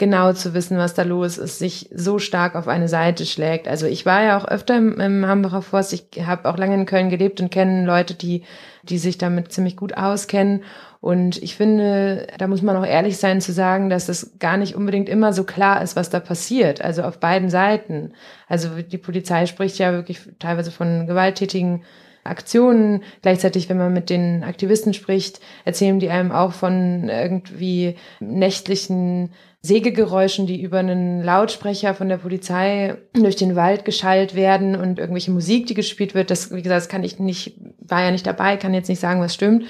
genau 0.00 0.32
zu 0.32 0.54
wissen, 0.54 0.78
was 0.78 0.94
da 0.94 1.02
los 1.02 1.38
ist, 1.38 1.60
sich 1.60 1.88
so 1.94 2.18
stark 2.18 2.56
auf 2.56 2.66
eine 2.66 2.88
Seite 2.88 3.24
schlägt. 3.24 3.68
Also 3.68 3.86
ich 3.86 4.04
war 4.04 4.22
ja 4.24 4.36
auch 4.36 4.44
öfter 4.44 4.76
im, 4.76 4.98
im 4.98 5.26
Hambacher 5.26 5.62
Forst. 5.62 5.92
Ich 5.92 6.26
habe 6.26 6.48
auch 6.48 6.56
lange 6.56 6.74
in 6.74 6.86
Köln 6.86 7.10
gelebt 7.10 7.40
und 7.40 7.52
kenne 7.52 7.86
Leute, 7.86 8.14
die, 8.14 8.42
die 8.82 8.98
sich 8.98 9.18
damit 9.18 9.52
ziemlich 9.52 9.76
gut 9.76 9.96
auskennen. 9.96 10.64
Und 11.00 11.40
ich 11.42 11.54
finde, 11.54 12.26
da 12.38 12.48
muss 12.48 12.62
man 12.62 12.76
auch 12.76 12.84
ehrlich 12.84 13.18
sein 13.18 13.40
zu 13.40 13.52
sagen, 13.52 13.88
dass 13.88 14.08
es 14.08 14.38
gar 14.40 14.56
nicht 14.56 14.74
unbedingt 14.74 15.08
immer 15.08 15.32
so 15.32 15.44
klar 15.44 15.82
ist, 15.82 15.94
was 15.94 16.10
da 16.10 16.18
passiert. 16.18 16.82
Also 16.82 17.02
auf 17.02 17.20
beiden 17.20 17.48
Seiten. 17.48 18.14
Also 18.48 18.82
die 18.82 18.98
Polizei 18.98 19.46
spricht 19.46 19.78
ja 19.78 19.92
wirklich 19.92 20.20
teilweise 20.40 20.72
von 20.72 21.06
gewalttätigen 21.06 21.84
Aktionen. 22.24 23.02
Gleichzeitig, 23.22 23.68
wenn 23.68 23.78
man 23.78 23.92
mit 23.92 24.10
den 24.10 24.44
Aktivisten 24.44 24.94
spricht, 24.94 25.40
erzählen 25.64 26.00
die 26.00 26.10
einem 26.10 26.32
auch 26.32 26.52
von 26.52 27.08
irgendwie 27.08 27.96
nächtlichen 28.20 29.30
Sägegeräuschen, 29.62 30.46
die 30.46 30.62
über 30.62 30.78
einen 30.78 31.22
Lautsprecher 31.22 31.94
von 31.94 32.08
der 32.08 32.16
Polizei 32.16 32.96
durch 33.12 33.36
den 33.36 33.56
Wald 33.56 33.84
geschallt 33.84 34.34
werden 34.34 34.74
und 34.74 34.98
irgendwelche 34.98 35.30
Musik, 35.30 35.66
die 35.66 35.74
gespielt 35.74 36.14
wird. 36.14 36.30
Das, 36.30 36.50
wie 36.54 36.62
gesagt, 36.62 36.80
das 36.80 36.88
kann 36.88 37.04
ich 37.04 37.18
nicht, 37.18 37.58
war 37.78 38.02
ja 38.02 38.10
nicht 38.10 38.26
dabei, 38.26 38.56
kann 38.56 38.72
jetzt 38.72 38.88
nicht 38.88 39.00
sagen, 39.00 39.20
was 39.20 39.34
stimmt. 39.34 39.64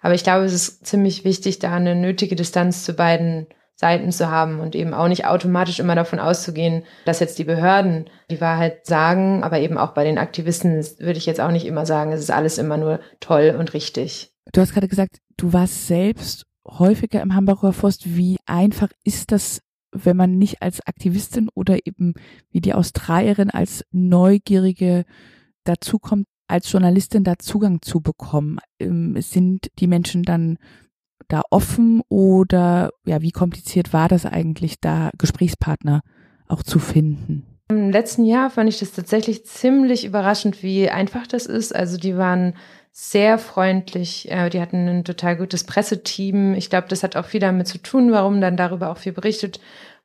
Aber 0.00 0.14
ich 0.14 0.24
glaube, 0.24 0.44
es 0.44 0.52
ist 0.52 0.86
ziemlich 0.86 1.24
wichtig, 1.24 1.58
da 1.58 1.74
eine 1.74 1.94
nötige 1.94 2.36
Distanz 2.36 2.84
zu 2.84 2.94
beiden 2.94 3.46
Seiten 3.76 4.12
zu 4.12 4.30
haben 4.30 4.60
und 4.60 4.74
eben 4.74 4.94
auch 4.94 5.08
nicht 5.08 5.26
automatisch 5.26 5.80
immer 5.80 5.96
davon 5.96 6.20
auszugehen, 6.20 6.84
dass 7.04 7.20
jetzt 7.20 7.38
die 7.38 7.44
Behörden 7.44 8.08
die 8.30 8.40
Wahrheit 8.40 8.86
sagen, 8.86 9.42
aber 9.42 9.58
eben 9.58 9.78
auch 9.78 9.94
bei 9.94 10.04
den 10.04 10.18
Aktivisten 10.18 10.84
würde 10.98 11.18
ich 11.18 11.26
jetzt 11.26 11.40
auch 11.40 11.50
nicht 11.50 11.66
immer 11.66 11.84
sagen, 11.84 12.12
es 12.12 12.20
ist 12.20 12.30
alles 12.30 12.58
immer 12.58 12.76
nur 12.76 13.00
toll 13.18 13.54
und 13.58 13.74
richtig. 13.74 14.32
Du 14.52 14.60
hast 14.60 14.74
gerade 14.74 14.88
gesagt, 14.88 15.18
du 15.36 15.52
warst 15.52 15.88
selbst 15.88 16.46
häufiger 16.66 17.20
im 17.20 17.34
Hambacher 17.34 17.72
Forst. 17.72 18.16
Wie 18.16 18.36
einfach 18.46 18.90
ist 19.02 19.32
das, 19.32 19.60
wenn 19.92 20.16
man 20.16 20.38
nicht 20.38 20.62
als 20.62 20.86
Aktivistin 20.86 21.48
oder 21.54 21.78
eben 21.84 22.14
wie 22.50 22.60
die 22.60 22.74
Australierin 22.74 23.50
als 23.50 23.84
Neugierige 23.90 25.04
dazukommt, 25.64 26.26
als 26.46 26.70
Journalistin 26.70 27.24
da 27.24 27.38
Zugang 27.38 27.82
zu 27.82 28.00
bekommen? 28.00 28.58
Ähm, 28.78 29.16
sind 29.20 29.68
die 29.78 29.86
Menschen 29.86 30.22
dann 30.22 30.58
da 31.34 31.42
offen 31.50 32.00
oder 32.08 32.90
ja, 33.04 33.20
wie 33.20 33.32
kompliziert 33.32 33.92
war 33.92 34.08
das 34.08 34.24
eigentlich, 34.24 34.80
da 34.80 35.10
Gesprächspartner 35.18 36.02
auch 36.46 36.62
zu 36.62 36.78
finden? 36.78 37.44
Im 37.68 37.90
letzten 37.90 38.24
Jahr 38.24 38.50
fand 38.50 38.68
ich 38.68 38.78
das 38.78 38.92
tatsächlich 38.92 39.44
ziemlich 39.44 40.04
überraschend, 40.04 40.62
wie 40.62 40.88
einfach 40.88 41.26
das 41.26 41.46
ist. 41.46 41.74
Also 41.74 41.96
die 41.96 42.16
waren 42.16 42.54
sehr 42.92 43.38
freundlich. 43.38 44.30
Äh, 44.30 44.48
die 44.50 44.60
hatten 44.60 44.86
ein 44.86 45.04
total 45.04 45.36
gutes 45.36 45.64
Presseteam. 45.64 46.54
Ich 46.54 46.70
glaube, 46.70 46.86
das 46.88 47.02
hat 47.02 47.16
auch 47.16 47.24
viel 47.24 47.40
damit 47.40 47.66
zu 47.66 47.78
tun, 47.78 48.12
warum 48.12 48.40
dann 48.40 48.56
darüber 48.56 48.90
auch 48.90 48.98
viel 48.98 49.12
berichtet 49.12 49.58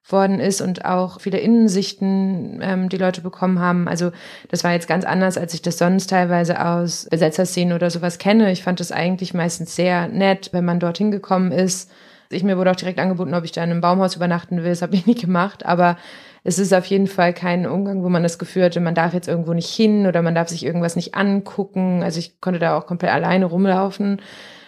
worden 0.07 0.39
ist 0.39 0.61
und 0.61 0.85
auch 0.85 1.21
viele 1.21 1.39
Innensichten 1.39 2.59
ähm, 2.61 2.89
die 2.89 2.97
Leute 2.97 3.21
bekommen 3.21 3.59
haben. 3.59 3.87
Also 3.87 4.11
das 4.49 4.63
war 4.63 4.71
jetzt 4.71 4.87
ganz 4.87 5.05
anders, 5.05 5.37
als 5.37 5.53
ich 5.53 5.61
das 5.61 5.77
sonst 5.77 6.09
teilweise 6.09 6.65
aus 6.65 7.07
Besetzerszenen 7.09 7.73
oder 7.73 7.89
sowas 7.89 8.17
kenne. 8.17 8.51
Ich 8.51 8.63
fand 8.63 8.79
das 8.79 8.91
eigentlich 8.91 9.33
meistens 9.33 9.75
sehr 9.75 10.07
nett, 10.07 10.49
wenn 10.51 10.65
man 10.65 10.79
dorthin 10.79 11.11
gekommen 11.11 11.51
ist. 11.51 11.91
Ich 12.31 12.43
mir 12.43 12.57
wurde 12.57 12.71
auch 12.71 12.75
direkt 12.75 12.99
angeboten, 12.99 13.33
ob 13.33 13.43
ich 13.43 13.51
da 13.51 13.63
in 13.63 13.71
einem 13.71 13.81
Baumhaus 13.81 14.15
übernachten 14.15 14.57
will. 14.63 14.69
Das 14.69 14.81
habe 14.81 14.95
ich 14.95 15.05
nicht 15.05 15.21
gemacht, 15.21 15.65
aber 15.65 15.97
es 16.43 16.57
ist 16.57 16.73
auf 16.73 16.85
jeden 16.85 17.07
Fall 17.07 17.33
kein 17.33 17.67
Umgang, 17.67 18.03
wo 18.03 18.09
man 18.09 18.23
das 18.23 18.39
Gefühl 18.39 18.63
hatte, 18.63 18.79
man 18.79 18.95
darf 18.95 19.13
jetzt 19.13 19.27
irgendwo 19.27 19.53
nicht 19.53 19.69
hin 19.69 20.07
oder 20.07 20.21
man 20.21 20.35
darf 20.35 20.49
sich 20.49 20.65
irgendwas 20.65 20.95
nicht 20.95 21.15
angucken. 21.15 22.01
Also 22.01 22.19
ich 22.19 22.39
konnte 22.39 22.59
da 22.59 22.77
auch 22.77 22.85
komplett 22.85 23.11
alleine 23.11 23.45
rumlaufen. 23.45 24.21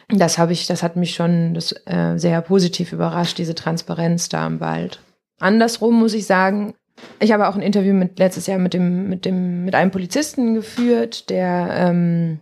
Das 0.10 0.38
habe 0.38 0.52
ich, 0.52 0.68
das 0.68 0.84
hat 0.84 0.98
mich 0.98 1.16
schon 1.16 1.54
das, 1.54 1.74
äh, 1.86 2.18
sehr 2.18 2.42
positiv 2.42 2.92
überrascht, 2.92 3.38
diese 3.38 3.56
Transparenz 3.56 4.28
da 4.28 4.46
im 4.46 4.60
Wald. 4.60 5.00
Andersrum 5.42 6.00
muss 6.00 6.14
ich 6.14 6.26
sagen, 6.26 6.74
ich 7.20 7.32
habe 7.32 7.48
auch 7.48 7.56
ein 7.56 7.62
Interview 7.62 7.94
mit 7.94 8.20
letztes 8.20 8.48
Jahr 8.48 8.60
mit 8.60 8.74
dem 8.74 9.10
mit 9.10 9.26
dem 9.26 9.66
mit 9.66 9.76
einem 9.76 9.92
Polizisten 9.92 10.54
geführt, 10.54 11.30
der 11.30 11.70
ähm, 11.76 12.40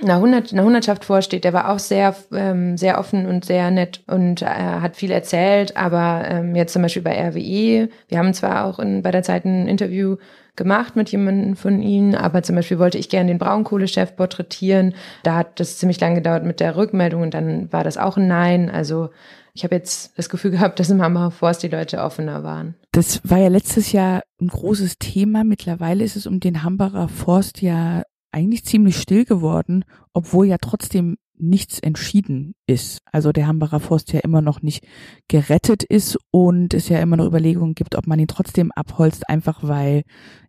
einer, 0.00 0.20
Hundert, 0.20 0.52
einer 0.52 0.62
Hundertschaft 0.62 1.04
vorsteht. 1.04 1.44
Der 1.44 1.52
war 1.52 1.70
auch 1.70 1.80
sehr 1.80 2.14
ähm, 2.32 2.76
sehr 2.76 2.98
offen 2.98 3.26
und 3.26 3.44
sehr 3.44 3.70
nett 3.70 4.02
und 4.06 4.42
äh, 4.42 4.46
hat 4.46 4.96
viel 4.96 5.10
erzählt. 5.10 5.76
Aber 5.76 6.22
ähm, 6.28 6.54
jetzt 6.54 6.72
zum 6.72 6.82
Beispiel 6.82 7.02
bei 7.02 7.28
RWE, 7.28 7.88
wir 8.08 8.18
haben 8.18 8.34
zwar 8.34 8.64
auch 8.64 8.78
in, 8.78 9.02
bei 9.02 9.10
der 9.10 9.22
Zeit 9.22 9.44
ein 9.44 9.66
Interview 9.66 10.16
gemacht 10.58 10.96
mit 10.96 11.10
jemandem 11.10 11.56
von 11.56 11.80
ihnen, 11.80 12.14
aber 12.14 12.42
zum 12.42 12.56
Beispiel 12.56 12.78
wollte 12.78 12.98
ich 12.98 13.08
gerne 13.08 13.30
den 13.30 13.38
Braunkohlechef 13.38 14.14
porträtieren. 14.14 14.94
Da 15.22 15.36
hat 15.36 15.58
das 15.58 15.78
ziemlich 15.78 15.98
lange 15.98 16.16
gedauert 16.16 16.44
mit 16.44 16.60
der 16.60 16.76
Rückmeldung 16.76 17.22
und 17.22 17.32
dann 17.32 17.72
war 17.72 17.84
das 17.84 17.96
auch 17.96 18.18
ein 18.18 18.28
Nein. 18.28 18.68
Also 18.68 19.08
ich 19.54 19.64
habe 19.64 19.74
jetzt 19.74 20.16
das 20.18 20.28
Gefühl 20.28 20.50
gehabt, 20.50 20.78
dass 20.78 20.90
im 20.90 21.02
Hambacher 21.02 21.30
Forst 21.30 21.62
die 21.62 21.68
Leute 21.68 22.02
offener 22.02 22.44
waren. 22.44 22.74
Das 22.92 23.20
war 23.24 23.38
ja 23.38 23.48
letztes 23.48 23.92
Jahr 23.92 24.22
ein 24.40 24.48
großes 24.48 24.98
Thema. 24.98 25.44
Mittlerweile 25.44 26.04
ist 26.04 26.16
es 26.16 26.26
um 26.26 26.40
den 26.40 26.62
Hambacher 26.62 27.08
Forst 27.08 27.62
ja 27.62 28.02
eigentlich 28.30 28.64
ziemlich 28.64 28.98
still 28.98 29.24
geworden, 29.24 29.84
obwohl 30.12 30.46
ja 30.46 30.58
trotzdem 30.60 31.16
nichts 31.38 31.78
entschieden 31.78 32.54
ist. 32.66 33.00
Also 33.10 33.32
der 33.32 33.46
Hambacher 33.46 33.80
Forst 33.80 34.12
ja 34.12 34.20
immer 34.20 34.42
noch 34.42 34.62
nicht 34.62 34.86
gerettet 35.28 35.82
ist 35.82 36.18
und 36.30 36.74
es 36.74 36.88
ja 36.88 36.98
immer 37.00 37.16
noch 37.16 37.26
Überlegungen 37.26 37.74
gibt, 37.74 37.96
ob 37.96 38.06
man 38.06 38.18
ihn 38.18 38.28
trotzdem 38.28 38.72
abholzt, 38.72 39.28
einfach 39.28 39.60
weil 39.62 40.02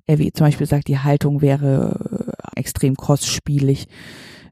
er 0.05 0.19
wie 0.19 0.31
zum 0.31 0.47
Beispiel 0.47 0.67
sagt, 0.67 0.87
die 0.87 0.99
Haltung 0.99 1.41
wäre 1.41 2.35
äh, 2.55 2.59
extrem 2.59 2.95
kostspielig. 2.95 3.87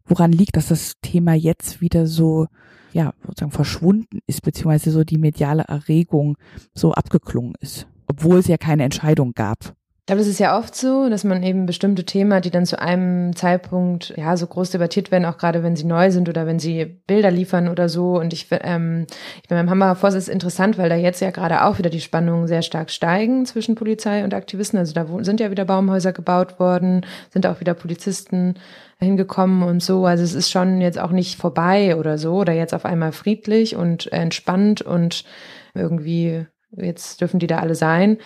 Woran 0.06 0.32
liegt, 0.32 0.56
dass 0.56 0.68
das 0.68 0.94
Thema 1.02 1.34
jetzt 1.34 1.82
wieder 1.82 2.08
so 2.08 2.48
ja, 2.94 3.14
sozusagen 3.26 3.52
verschwunden 3.52 4.20
ist, 4.26 4.42
beziehungsweise 4.42 4.92
so 4.92 5.04
die 5.04 5.18
mediale 5.18 5.64
Erregung 5.68 6.38
so 6.74 6.94
abgeklungen 6.94 7.54
ist, 7.60 7.88
obwohl 8.08 8.38
es 8.38 8.48
ja 8.48 8.58
keine 8.58 8.84
Entscheidung 8.84 9.34
gab. 9.34 9.76
Ich 10.08 10.10
glaube, 10.10 10.22
es 10.22 10.30
ist 10.30 10.40
ja 10.40 10.58
oft 10.58 10.74
so, 10.74 11.10
dass 11.10 11.26
man 11.26 11.44
eben 11.44 11.66
bestimmte 11.66 12.06
Themen, 12.06 12.42
die 12.42 12.50
dann 12.50 12.66
zu 12.66 12.80
einem 12.80 13.36
Zeitpunkt 13.36 14.14
ja 14.16 14.38
so 14.38 14.48
groß 14.48 14.70
debattiert 14.70 15.12
werden, 15.12 15.26
auch 15.26 15.38
gerade 15.38 15.64
wenn 15.64 15.76
sie 15.76 15.84
neu 15.84 16.12
sind 16.12 16.30
oder 16.30 16.48
wenn 16.48 16.60
sie 16.60 16.86
Bilder 16.86 17.30
liefern 17.30 17.68
oder 17.68 17.90
so. 17.90 18.18
Und 18.18 18.32
ich, 18.32 18.48
ähm, 18.52 19.06
ich 19.44 19.50
bin 19.50 19.58
beim 19.58 19.70
Hambacher 19.70 19.98
Forst 19.98 20.16
ist 20.16 20.30
interessant, 20.30 20.78
weil 20.78 20.88
da 20.88 20.96
jetzt 20.96 21.20
ja 21.20 21.32
gerade 21.32 21.66
auch 21.66 21.78
wieder 21.78 21.90
die 21.90 22.00
Spannungen 22.00 22.48
sehr 22.48 22.62
stark 22.62 22.90
steigen 22.90 23.46
zwischen 23.46 23.76
Polizei 23.76 24.24
und 24.24 24.34
Aktivisten. 24.34 24.80
Also 24.80 24.94
da 24.94 25.06
sind 25.24 25.42
ja 25.42 25.52
wieder 25.52 25.66
Baumhäuser 25.66 26.14
gebaut 26.14 26.58
worden, 26.58 27.06
sind 27.32 27.46
auch 27.46 27.60
wieder 27.60 27.74
Polizisten 27.74 28.56
hingekommen 29.00 29.62
und 29.62 29.84
so. 29.84 30.06
Also 30.06 30.24
es 30.24 30.36
ist 30.36 30.50
schon 30.50 30.80
jetzt 30.80 31.00
auch 31.00 31.12
nicht 31.12 31.38
vorbei 31.38 31.98
oder 31.98 32.18
so 32.18 32.36
oder 32.36 32.54
jetzt 32.54 32.74
auf 32.74 32.86
einmal 32.86 33.12
friedlich 33.12 33.76
und 33.76 34.10
entspannt 34.14 34.82
und 34.82 35.26
irgendwie 35.74 36.46
jetzt 36.78 37.20
dürfen 37.20 37.42
die 37.42 37.48
da 37.48 37.60
alle 37.60 37.76
sein 37.76 38.20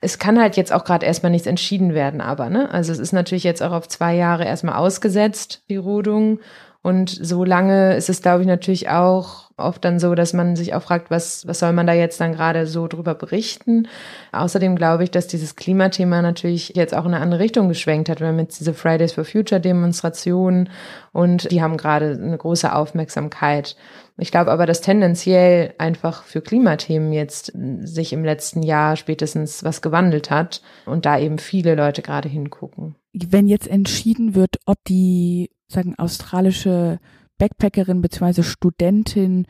es 0.00 0.18
kann 0.18 0.40
halt 0.40 0.56
jetzt 0.56 0.72
auch 0.72 0.84
gerade 0.84 1.06
erstmal 1.06 1.32
nichts 1.32 1.46
entschieden 1.46 1.94
werden, 1.94 2.20
aber, 2.20 2.50
ne? 2.50 2.70
Also 2.70 2.92
es 2.92 2.98
ist 2.98 3.12
natürlich 3.12 3.44
jetzt 3.44 3.62
auch 3.62 3.72
auf 3.72 3.88
zwei 3.88 4.14
Jahre 4.14 4.44
erstmal 4.44 4.76
ausgesetzt, 4.76 5.62
die 5.68 5.76
Rodung. 5.76 6.40
Und 6.86 7.10
so 7.10 7.42
lange 7.42 7.96
ist 7.96 8.08
es, 8.08 8.22
glaube 8.22 8.42
ich, 8.42 8.46
natürlich 8.46 8.88
auch 8.90 9.50
oft 9.56 9.84
dann 9.84 9.98
so, 9.98 10.14
dass 10.14 10.32
man 10.32 10.54
sich 10.54 10.72
auch 10.72 10.84
fragt, 10.84 11.10
was, 11.10 11.44
was 11.44 11.58
soll 11.58 11.72
man 11.72 11.88
da 11.88 11.92
jetzt 11.92 12.20
dann 12.20 12.32
gerade 12.32 12.68
so 12.68 12.86
drüber 12.86 13.16
berichten. 13.16 13.88
Außerdem 14.30 14.76
glaube 14.76 15.02
ich, 15.02 15.10
dass 15.10 15.26
dieses 15.26 15.56
Klimathema 15.56 16.22
natürlich 16.22 16.74
jetzt 16.76 16.94
auch 16.94 17.04
in 17.04 17.12
eine 17.12 17.24
andere 17.24 17.40
Richtung 17.40 17.66
geschwenkt 17.66 18.08
hat. 18.08 18.20
Wir 18.20 18.28
haben 18.28 18.38
jetzt 18.38 18.60
diese 18.60 18.72
Fridays 18.72 19.14
for 19.14 19.24
Future 19.24 19.60
Demonstrationen 19.60 20.68
und 21.10 21.50
die 21.50 21.60
haben 21.60 21.76
gerade 21.76 22.20
eine 22.22 22.38
große 22.38 22.72
Aufmerksamkeit. 22.72 23.74
Ich 24.16 24.30
glaube 24.30 24.52
aber, 24.52 24.64
dass 24.64 24.80
tendenziell 24.80 25.74
einfach 25.78 26.22
für 26.22 26.40
Klimathemen 26.40 27.12
jetzt 27.12 27.52
sich 27.80 28.12
im 28.12 28.24
letzten 28.24 28.62
Jahr 28.62 28.94
spätestens 28.94 29.64
was 29.64 29.82
gewandelt 29.82 30.30
hat 30.30 30.62
und 30.84 31.04
da 31.04 31.18
eben 31.18 31.38
viele 31.38 31.74
Leute 31.74 32.02
gerade 32.02 32.28
hingucken. 32.28 32.94
wenn 33.12 33.48
jetzt 33.48 33.66
entschieden 33.66 34.36
wird, 34.36 34.58
ob 34.66 34.76
die 34.86 35.50
sagen 35.68 35.94
australische 35.96 36.98
Backpackerin 37.38 38.00
bzw. 38.00 38.42
Studentin 38.42 39.46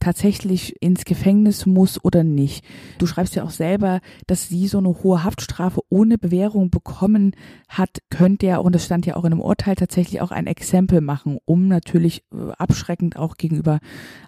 tatsächlich 0.00 0.80
ins 0.82 1.04
Gefängnis 1.04 1.66
muss 1.66 2.02
oder 2.04 2.22
nicht. 2.22 2.64
Du 2.98 3.06
schreibst 3.06 3.34
ja 3.34 3.42
auch 3.42 3.50
selber, 3.50 4.00
dass 4.26 4.48
sie 4.48 4.68
so 4.68 4.78
eine 4.78 5.02
hohe 5.02 5.24
Haftstrafe 5.24 5.80
ohne 5.88 6.18
Bewährung 6.18 6.70
bekommen 6.70 7.34
hat, 7.68 7.98
könnte 8.10 8.46
ja, 8.46 8.58
und 8.58 8.74
das 8.74 8.84
stand 8.84 9.06
ja 9.06 9.16
auch 9.16 9.24
in 9.24 9.32
einem 9.32 9.40
Urteil, 9.40 9.76
tatsächlich 9.76 10.20
auch 10.20 10.30
ein 10.30 10.46
Exempel 10.46 11.00
machen, 11.00 11.38
um 11.44 11.68
natürlich 11.68 12.22
äh, 12.32 12.52
abschreckend 12.58 13.16
auch 13.16 13.36
gegenüber 13.36 13.80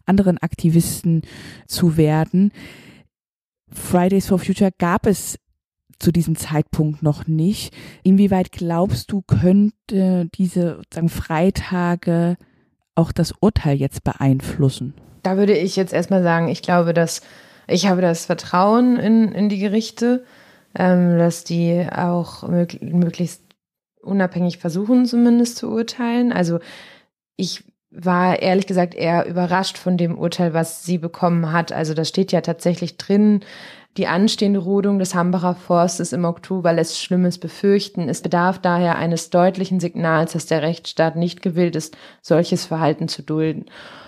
anderen 0.06 0.38
Aktivisten 0.38 1.23
zu 1.66 1.97
werden. 1.97 2.52
Fridays 3.70 4.26
for 4.26 4.38
Future 4.38 4.73
gab 4.76 5.06
es 5.06 5.38
zu 6.00 6.12
diesem 6.12 6.35
Zeitpunkt 6.35 7.02
noch 7.02 7.26
nicht. 7.26 7.75
Inwieweit 8.02 8.50
glaubst 8.50 9.12
du, 9.12 9.23
könnte 9.23 10.28
diese 10.35 10.80
sagen, 10.92 11.09
Freitage 11.09 12.37
auch 12.95 13.12
das 13.12 13.33
Urteil 13.40 13.76
jetzt 13.76 14.02
beeinflussen? 14.02 14.95
Da 15.23 15.37
würde 15.37 15.57
ich 15.57 15.76
jetzt 15.76 15.92
erstmal 15.92 16.23
sagen, 16.23 16.49
ich 16.49 16.62
glaube, 16.62 16.95
dass 16.95 17.21
ich 17.69 17.87
habe 17.87 18.00
das 18.00 18.26
Vertrauen 18.26 18.97
in, 18.97 19.33
in 19.33 19.49
die 19.49 19.59
Gerichte, 19.59 20.25
ähm, 20.75 21.19
dass 21.19 21.45
die 21.45 21.87
auch 21.90 22.49
mög 22.49 22.83
möglichst 22.83 23.42
unabhängig 24.02 24.59
versuchen, 24.59 25.07
zumindest 25.07 25.59
zu 25.59 25.71
urteilen. 25.71 26.33
Also 26.33 26.59
ich 27.37 27.64
war 27.90 28.40
ehrlich 28.40 28.66
gesagt 28.66 28.95
eher 28.95 29.26
überrascht 29.26 29.76
von 29.76 29.97
dem 29.97 30.16
Urteil, 30.16 30.54
was 30.54 30.85
sie 30.85 30.99
bekommen 30.99 31.52
hat. 31.52 31.73
Also 31.73 31.92
da 31.95 32.04
steht 32.04 32.33
ja 32.33 32.40
tatsächlich 32.40 32.97
drin, 32.97 33.40
die 33.97 34.06
anstehende 34.06 34.61
Rodung 34.61 34.99
des 34.99 35.14
Hambacher 35.14 35.54
Forstes 35.54 36.12
im 36.12 36.25
Oktober 36.25 36.73
lässt 36.73 36.99
Schlimmes 36.99 37.38
befürchten. 37.38 38.09
Es 38.09 38.23
bedarf 38.23 38.61
daher 38.61 38.97
eines 38.97 39.30
deutlichen 39.30 39.80
Signals, 39.80 40.32
dass 40.32 40.47
der 40.47 40.62
Rechtsstaat 40.62 41.16
nicht 41.16 41.42
gewillt 41.42 41.75
ist, 41.75 41.97
solches 42.23 42.64
Verhalten 42.66 43.09
zu 43.09 43.23
dulden. 43.23 43.66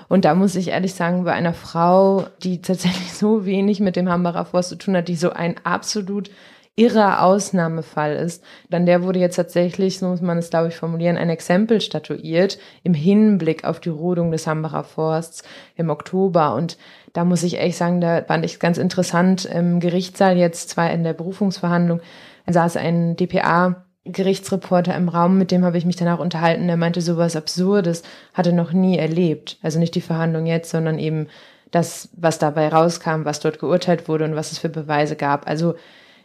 Und 0.08 0.24
da 0.24 0.34
muss 0.34 0.54
ich 0.54 0.68
ehrlich 0.68 0.94
sagen, 0.94 1.24
bei 1.24 1.32
einer 1.32 1.54
Frau, 1.54 2.26
die 2.42 2.60
tatsächlich 2.62 3.12
so 3.14 3.44
wenig 3.44 3.80
mit 3.80 3.96
dem 3.96 4.08
Hambacher 4.08 4.44
Forst 4.44 4.68
zu 4.68 4.76
tun 4.76 4.96
hat, 4.96 5.08
die 5.08 5.16
so 5.16 5.30
ein 5.30 5.56
absolut 5.64 6.30
irrer 6.74 7.22
Ausnahmefall 7.22 8.14
ist, 8.14 8.42
dann 8.70 8.86
der 8.86 9.02
wurde 9.02 9.18
jetzt 9.18 9.36
tatsächlich, 9.36 9.98
so 9.98 10.08
muss 10.08 10.22
man 10.22 10.38
es 10.38 10.50
glaube 10.50 10.68
ich 10.68 10.76
formulieren, 10.76 11.18
ein 11.18 11.28
Exempel 11.28 11.80
statuiert 11.80 12.58
im 12.82 12.94
Hinblick 12.94 13.64
auf 13.64 13.78
die 13.80 13.90
Rodung 13.90 14.30
des 14.30 14.46
Hambacher 14.46 14.84
Forsts 14.84 15.42
im 15.76 15.90
Oktober. 15.90 16.54
Und 16.54 16.78
da 17.12 17.24
muss 17.24 17.42
ich 17.42 17.56
ehrlich 17.56 17.76
sagen, 17.76 18.00
da 18.00 18.22
fand 18.22 18.44
ich 18.44 18.58
ganz 18.58 18.78
interessant 18.78 19.44
im 19.44 19.80
Gerichtssaal 19.80 20.38
jetzt 20.38 20.70
zwar 20.70 20.90
in 20.90 21.04
der 21.04 21.12
Berufungsverhandlung 21.12 22.00
saß 22.46 22.76
ein 22.76 23.16
DPA 23.16 23.84
Gerichtsreporter 24.04 24.96
im 24.96 25.08
Raum, 25.08 25.38
mit 25.38 25.52
dem 25.52 25.64
habe 25.64 25.78
ich 25.78 25.84
mich 25.84 25.94
dann 25.94 26.08
auch 26.08 26.18
unterhalten, 26.18 26.66
der 26.66 26.76
meinte, 26.76 27.00
sowas 27.00 27.36
Absurdes 27.36 28.02
hatte 28.34 28.52
noch 28.52 28.72
nie 28.72 28.98
erlebt. 28.98 29.58
Also 29.62 29.78
nicht 29.78 29.94
die 29.94 30.00
Verhandlung 30.00 30.46
jetzt, 30.46 30.70
sondern 30.70 30.98
eben 30.98 31.28
das, 31.70 32.08
was 32.16 32.38
dabei 32.38 32.68
rauskam, 32.68 33.24
was 33.24 33.38
dort 33.38 33.60
geurteilt 33.60 34.08
wurde 34.08 34.24
und 34.24 34.34
was 34.34 34.50
es 34.50 34.58
für 34.58 34.68
Beweise 34.68 35.14
gab. 35.14 35.46
Also 35.46 35.74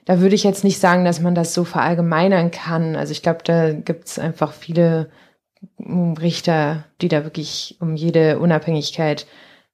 da 0.08 0.22
würde 0.22 0.36
ich 0.36 0.46
jetzt 0.46 0.64
nicht 0.64 0.80
sagen, 0.80 1.04
dass 1.04 1.20
man 1.20 1.36
das 1.36 1.54
so 1.54 1.66
verallgemeinern 1.66 2.50
kann. 2.50 2.96
Also 2.96 3.12
ich 3.12 3.22
glaube, 3.22 3.40
da 3.44 3.74
gibt 3.74 4.08
es 4.08 4.18
einfach 4.18 4.54
viele 4.54 5.10
Richter, 5.78 6.86
die 7.02 7.10
da 7.10 7.26
wirklich 7.26 7.76
um 7.82 7.98
jede 7.98 8.40
Unabhängigkeit 8.40 9.28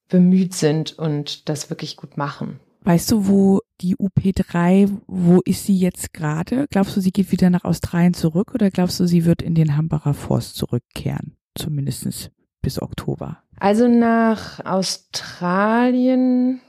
bemüht 0.10 0.56
sind 0.56 0.98
und 0.98 1.48
das 1.50 1.70
wirklich 1.70 1.98
gut 1.98 2.18
machen. 2.18 2.60
Weißt 2.82 3.12
du, 3.12 3.28
wo 3.28 3.60
die 3.80 3.96
UP3, 3.96 4.90
wo 5.06 5.42
ist 5.46 5.68
sie 5.68 5.78
jetzt 5.78 6.14
gerade? 6.14 6.66
Glaubst 6.72 6.98
du, 6.98 7.02
sie 7.02 7.12
geht 7.12 7.32
wieder 7.32 7.52
nach 7.52 7.64
Australien 7.64 8.16
zurück 8.16 8.56
oder 8.56 8.72
glaubst 8.72 9.00
du, 9.00 9.06
sie 9.06 9.26
wird 9.26 9.44
in 9.44 9.54
den 9.54 9.78
Hambacher 9.78 10.16
Forst 10.16 10.56
zurückkehren? 10.56 11.38
Zumindest 11.54 12.32
bis 12.64 12.82
Oktober. 12.82 13.38
Also 13.60 13.88
nach 13.88 14.66
Australien 14.66 16.60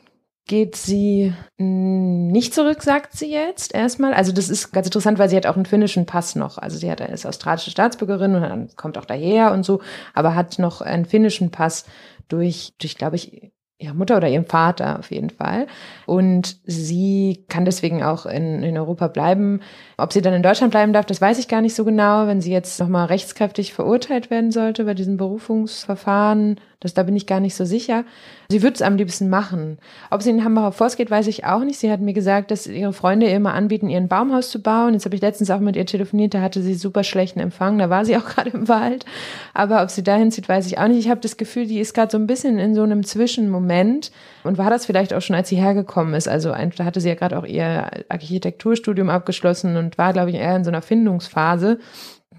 geht 0.47 0.77
sie 0.77 1.33
nicht 1.57 2.53
zurück, 2.53 2.83
sagt 2.83 3.17
sie 3.17 3.31
jetzt 3.31 3.75
erstmal. 3.75 4.13
Also 4.13 4.31
das 4.33 4.51
ist 4.51 4.73
ganz 4.73 4.87
interessant, 4.87 5.19
weil 5.19 5.31
sie 5.31 5.37
hat 5.37 5.47
auch 5.47 5.57
einen 5.57 5.65
finnischen 5.65 6.05
Pass 6.05 6.35
noch. 6.37 6.59
Also 6.59 6.77
sie 6.77 6.91
hat, 6.91 7.01
ist 7.01 7.27
australische 7.27 7.71
Staatsbürgerin 7.71 8.35
und 8.35 8.77
kommt 8.77 8.99
auch 8.99 9.07
daher 9.07 9.53
und 9.53 9.65
so, 9.65 9.81
aber 10.13 10.35
hat 10.35 10.59
noch 10.59 10.83
einen 10.83 11.07
finnischen 11.07 11.51
Pass 11.51 11.87
durch, 12.29 12.75
durch 12.79 12.97
glaube 12.97 13.17
ich, 13.17 13.53
ihrer 13.79 13.95
Mutter 13.95 14.17
oder 14.17 14.29
ihrem 14.29 14.45
Vater 14.45 14.99
auf 14.99 15.11
jeden 15.11 15.31
Fall. 15.31 15.67
Und 16.07 16.59
sie 16.65 17.45
kann 17.49 17.65
deswegen 17.65 18.03
auch 18.03 18.27
in, 18.27 18.63
in 18.63 18.79
Europa 18.79 19.09
bleiben. 19.09 19.61
Ob 19.97 20.13
sie 20.13 20.23
dann 20.23 20.35
in 20.35 20.43
Deutschland 20.43 20.71
bleiben 20.71 20.93
darf, 20.93 21.07
das 21.07 21.21
weiß 21.21 21.39
ich 21.39 21.49
gar 21.49 21.61
nicht 21.61 21.75
so 21.75 21.85
genau. 21.85 22.27
Wenn 22.27 22.41
sie 22.41 22.53
jetzt 22.53 22.79
nochmal 22.81 23.07
rechtskräftig 23.07 23.75
verurteilt 23.75 24.31
werden 24.31 24.51
sollte 24.51 24.85
bei 24.85 24.95
diesem 24.95 25.17
Berufungsverfahren, 25.17 26.61
das, 26.85 26.93
da 26.93 27.03
bin 27.03 27.17
ich 27.17 27.27
gar 27.27 27.41
nicht 27.41 27.55
so 27.55 27.65
sicher. 27.65 28.05
Sie 28.51 28.63
würde 28.63 28.75
es 28.75 28.83
am 28.83 28.97
liebsten 28.97 29.31
machen. 29.31 29.79
Ob 30.11 30.23
sie 30.23 30.29
in 30.29 30.45
Hambacher 30.45 30.71
Forst 30.73 30.99
geht, 30.99 31.11
weiß 31.11 31.27
ich 31.29 31.47
auch 31.47 31.65
nicht. 31.65 31.79
Sie 31.79 31.91
hat 31.91 32.03
mir 32.03 32.13
gesagt, 32.13 32.51
dass 32.51 32.67
ihre 32.67 32.93
Freunde 32.93 33.25
ihr 33.25 33.35
immer 33.35 33.55
anbieten, 33.55 33.89
ihr 33.89 33.97
ein 33.97 34.09
Baumhaus 34.09 34.51
zu 34.51 34.61
bauen. 34.61 34.93
Jetzt 34.93 35.07
habe 35.07 35.17
ich 35.17 35.23
letztens 35.23 35.51
auch 35.51 35.61
mit 35.61 35.77
ihr 35.77 35.87
telefoniert, 35.87 36.35
da 36.35 36.43
hatte 36.43 36.61
sie 36.61 36.75
super 36.75 37.03
schlechten 37.03 37.41
Empfang. 37.41 37.79
Da 37.79 37.89
war 37.89 38.05
sie 38.05 38.17
auch 38.19 38.27
gerade 38.27 38.51
im 38.51 38.69
Wald. 38.69 39.07
Aber 39.55 39.83
ob 39.83 39.89
sie 39.89 40.03
dahin 40.03 40.31
zieht, 40.31 40.47
weiß 40.47 40.67
ich 40.67 40.77
auch 40.77 40.87
nicht. 40.87 40.99
Ich 40.99 41.09
habe 41.09 41.23
das 41.23 41.39
Gefühl, 41.39 41.67
die 41.67 41.81
ist 41.81 41.95
gerade 41.95 42.13
so 42.13 42.19
ein 42.19 42.27
bisschen 42.27 42.59
in 42.59 42.75
so 42.75 42.83
einem 42.83 43.03
Zwischenmoment 43.03 44.13
und 44.43 44.59
war 44.59 44.69
das 44.69 44.85
vielleicht 44.85 45.15
auch 45.15 45.23
schon, 45.23 45.37
als 45.37 45.49
sie 45.49 45.57
hergekommen 45.57 46.13
ist. 46.13 46.29
Also 46.29 46.51
da 46.51 46.85
hatte 46.85 47.01
sie 47.01 47.09
ja 47.09 47.15
gerade 47.15 47.39
auch 47.39 47.47
ihr 47.47 47.91
Architekturstudium 48.11 49.09
abgeschlossen 49.09 49.79
und 49.79 49.97
war, 49.97 50.13
glaube 50.13 50.29
ich, 50.29 50.37
eher 50.37 50.55
in 50.55 50.65
so 50.65 50.71
einer 50.71 50.83
Findungsphase 50.83 51.79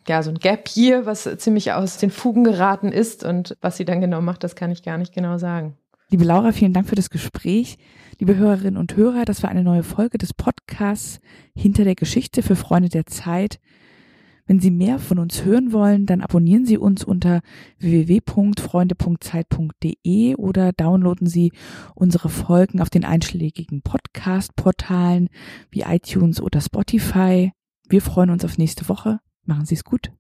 ja, 0.07 0.23
so 0.23 0.29
ein 0.29 0.39
Gap 0.39 0.67
hier, 0.67 1.05
was 1.05 1.29
ziemlich 1.37 1.73
aus 1.73 1.97
den 1.97 2.11
Fugen 2.11 2.43
geraten 2.43 2.91
ist. 2.91 3.23
Und 3.23 3.57
was 3.61 3.77
sie 3.77 3.85
dann 3.85 4.01
genau 4.01 4.21
macht, 4.21 4.43
das 4.43 4.55
kann 4.55 4.71
ich 4.71 4.83
gar 4.83 4.97
nicht 4.97 5.13
genau 5.13 5.37
sagen. 5.37 5.77
Liebe 6.09 6.23
Laura, 6.23 6.51
vielen 6.51 6.73
Dank 6.73 6.87
für 6.87 6.95
das 6.95 7.09
Gespräch. 7.09 7.77
Liebe 8.19 8.35
Hörerinnen 8.35 8.77
und 8.77 8.95
Hörer, 8.95 9.25
das 9.25 9.43
war 9.43 9.49
eine 9.49 9.63
neue 9.63 9.83
Folge 9.83 10.17
des 10.17 10.33
Podcasts 10.33 11.19
Hinter 11.55 11.83
der 11.83 11.95
Geschichte 11.95 12.43
für 12.43 12.55
Freunde 12.55 12.89
der 12.89 13.05
Zeit. 13.05 13.59
Wenn 14.47 14.59
Sie 14.59 14.69
mehr 14.69 14.99
von 14.99 15.17
uns 15.17 15.43
hören 15.43 15.73
wollen, 15.73 16.05
dann 16.05 16.21
abonnieren 16.21 16.65
Sie 16.65 16.77
uns 16.77 17.03
unter 17.03 17.41
www.freunde.zeit.de 17.79 20.35
oder 20.35 20.71
downloaden 20.71 21.25
Sie 21.25 21.51
unsere 21.95 22.29
Folgen 22.29 22.79
auf 22.79 22.91
den 22.91 23.05
einschlägigen 23.05 23.81
Podcast-Portalen 23.81 25.29
wie 25.71 25.81
iTunes 25.81 26.39
oder 26.39 26.61
Spotify. 26.61 27.53
Wir 27.89 28.01
freuen 28.01 28.29
uns 28.29 28.45
auf 28.45 28.59
nächste 28.59 28.87
Woche. 28.87 29.19
Machen 29.45 29.65
Sie 29.65 29.75
es 29.75 29.83
gut. 29.83 30.11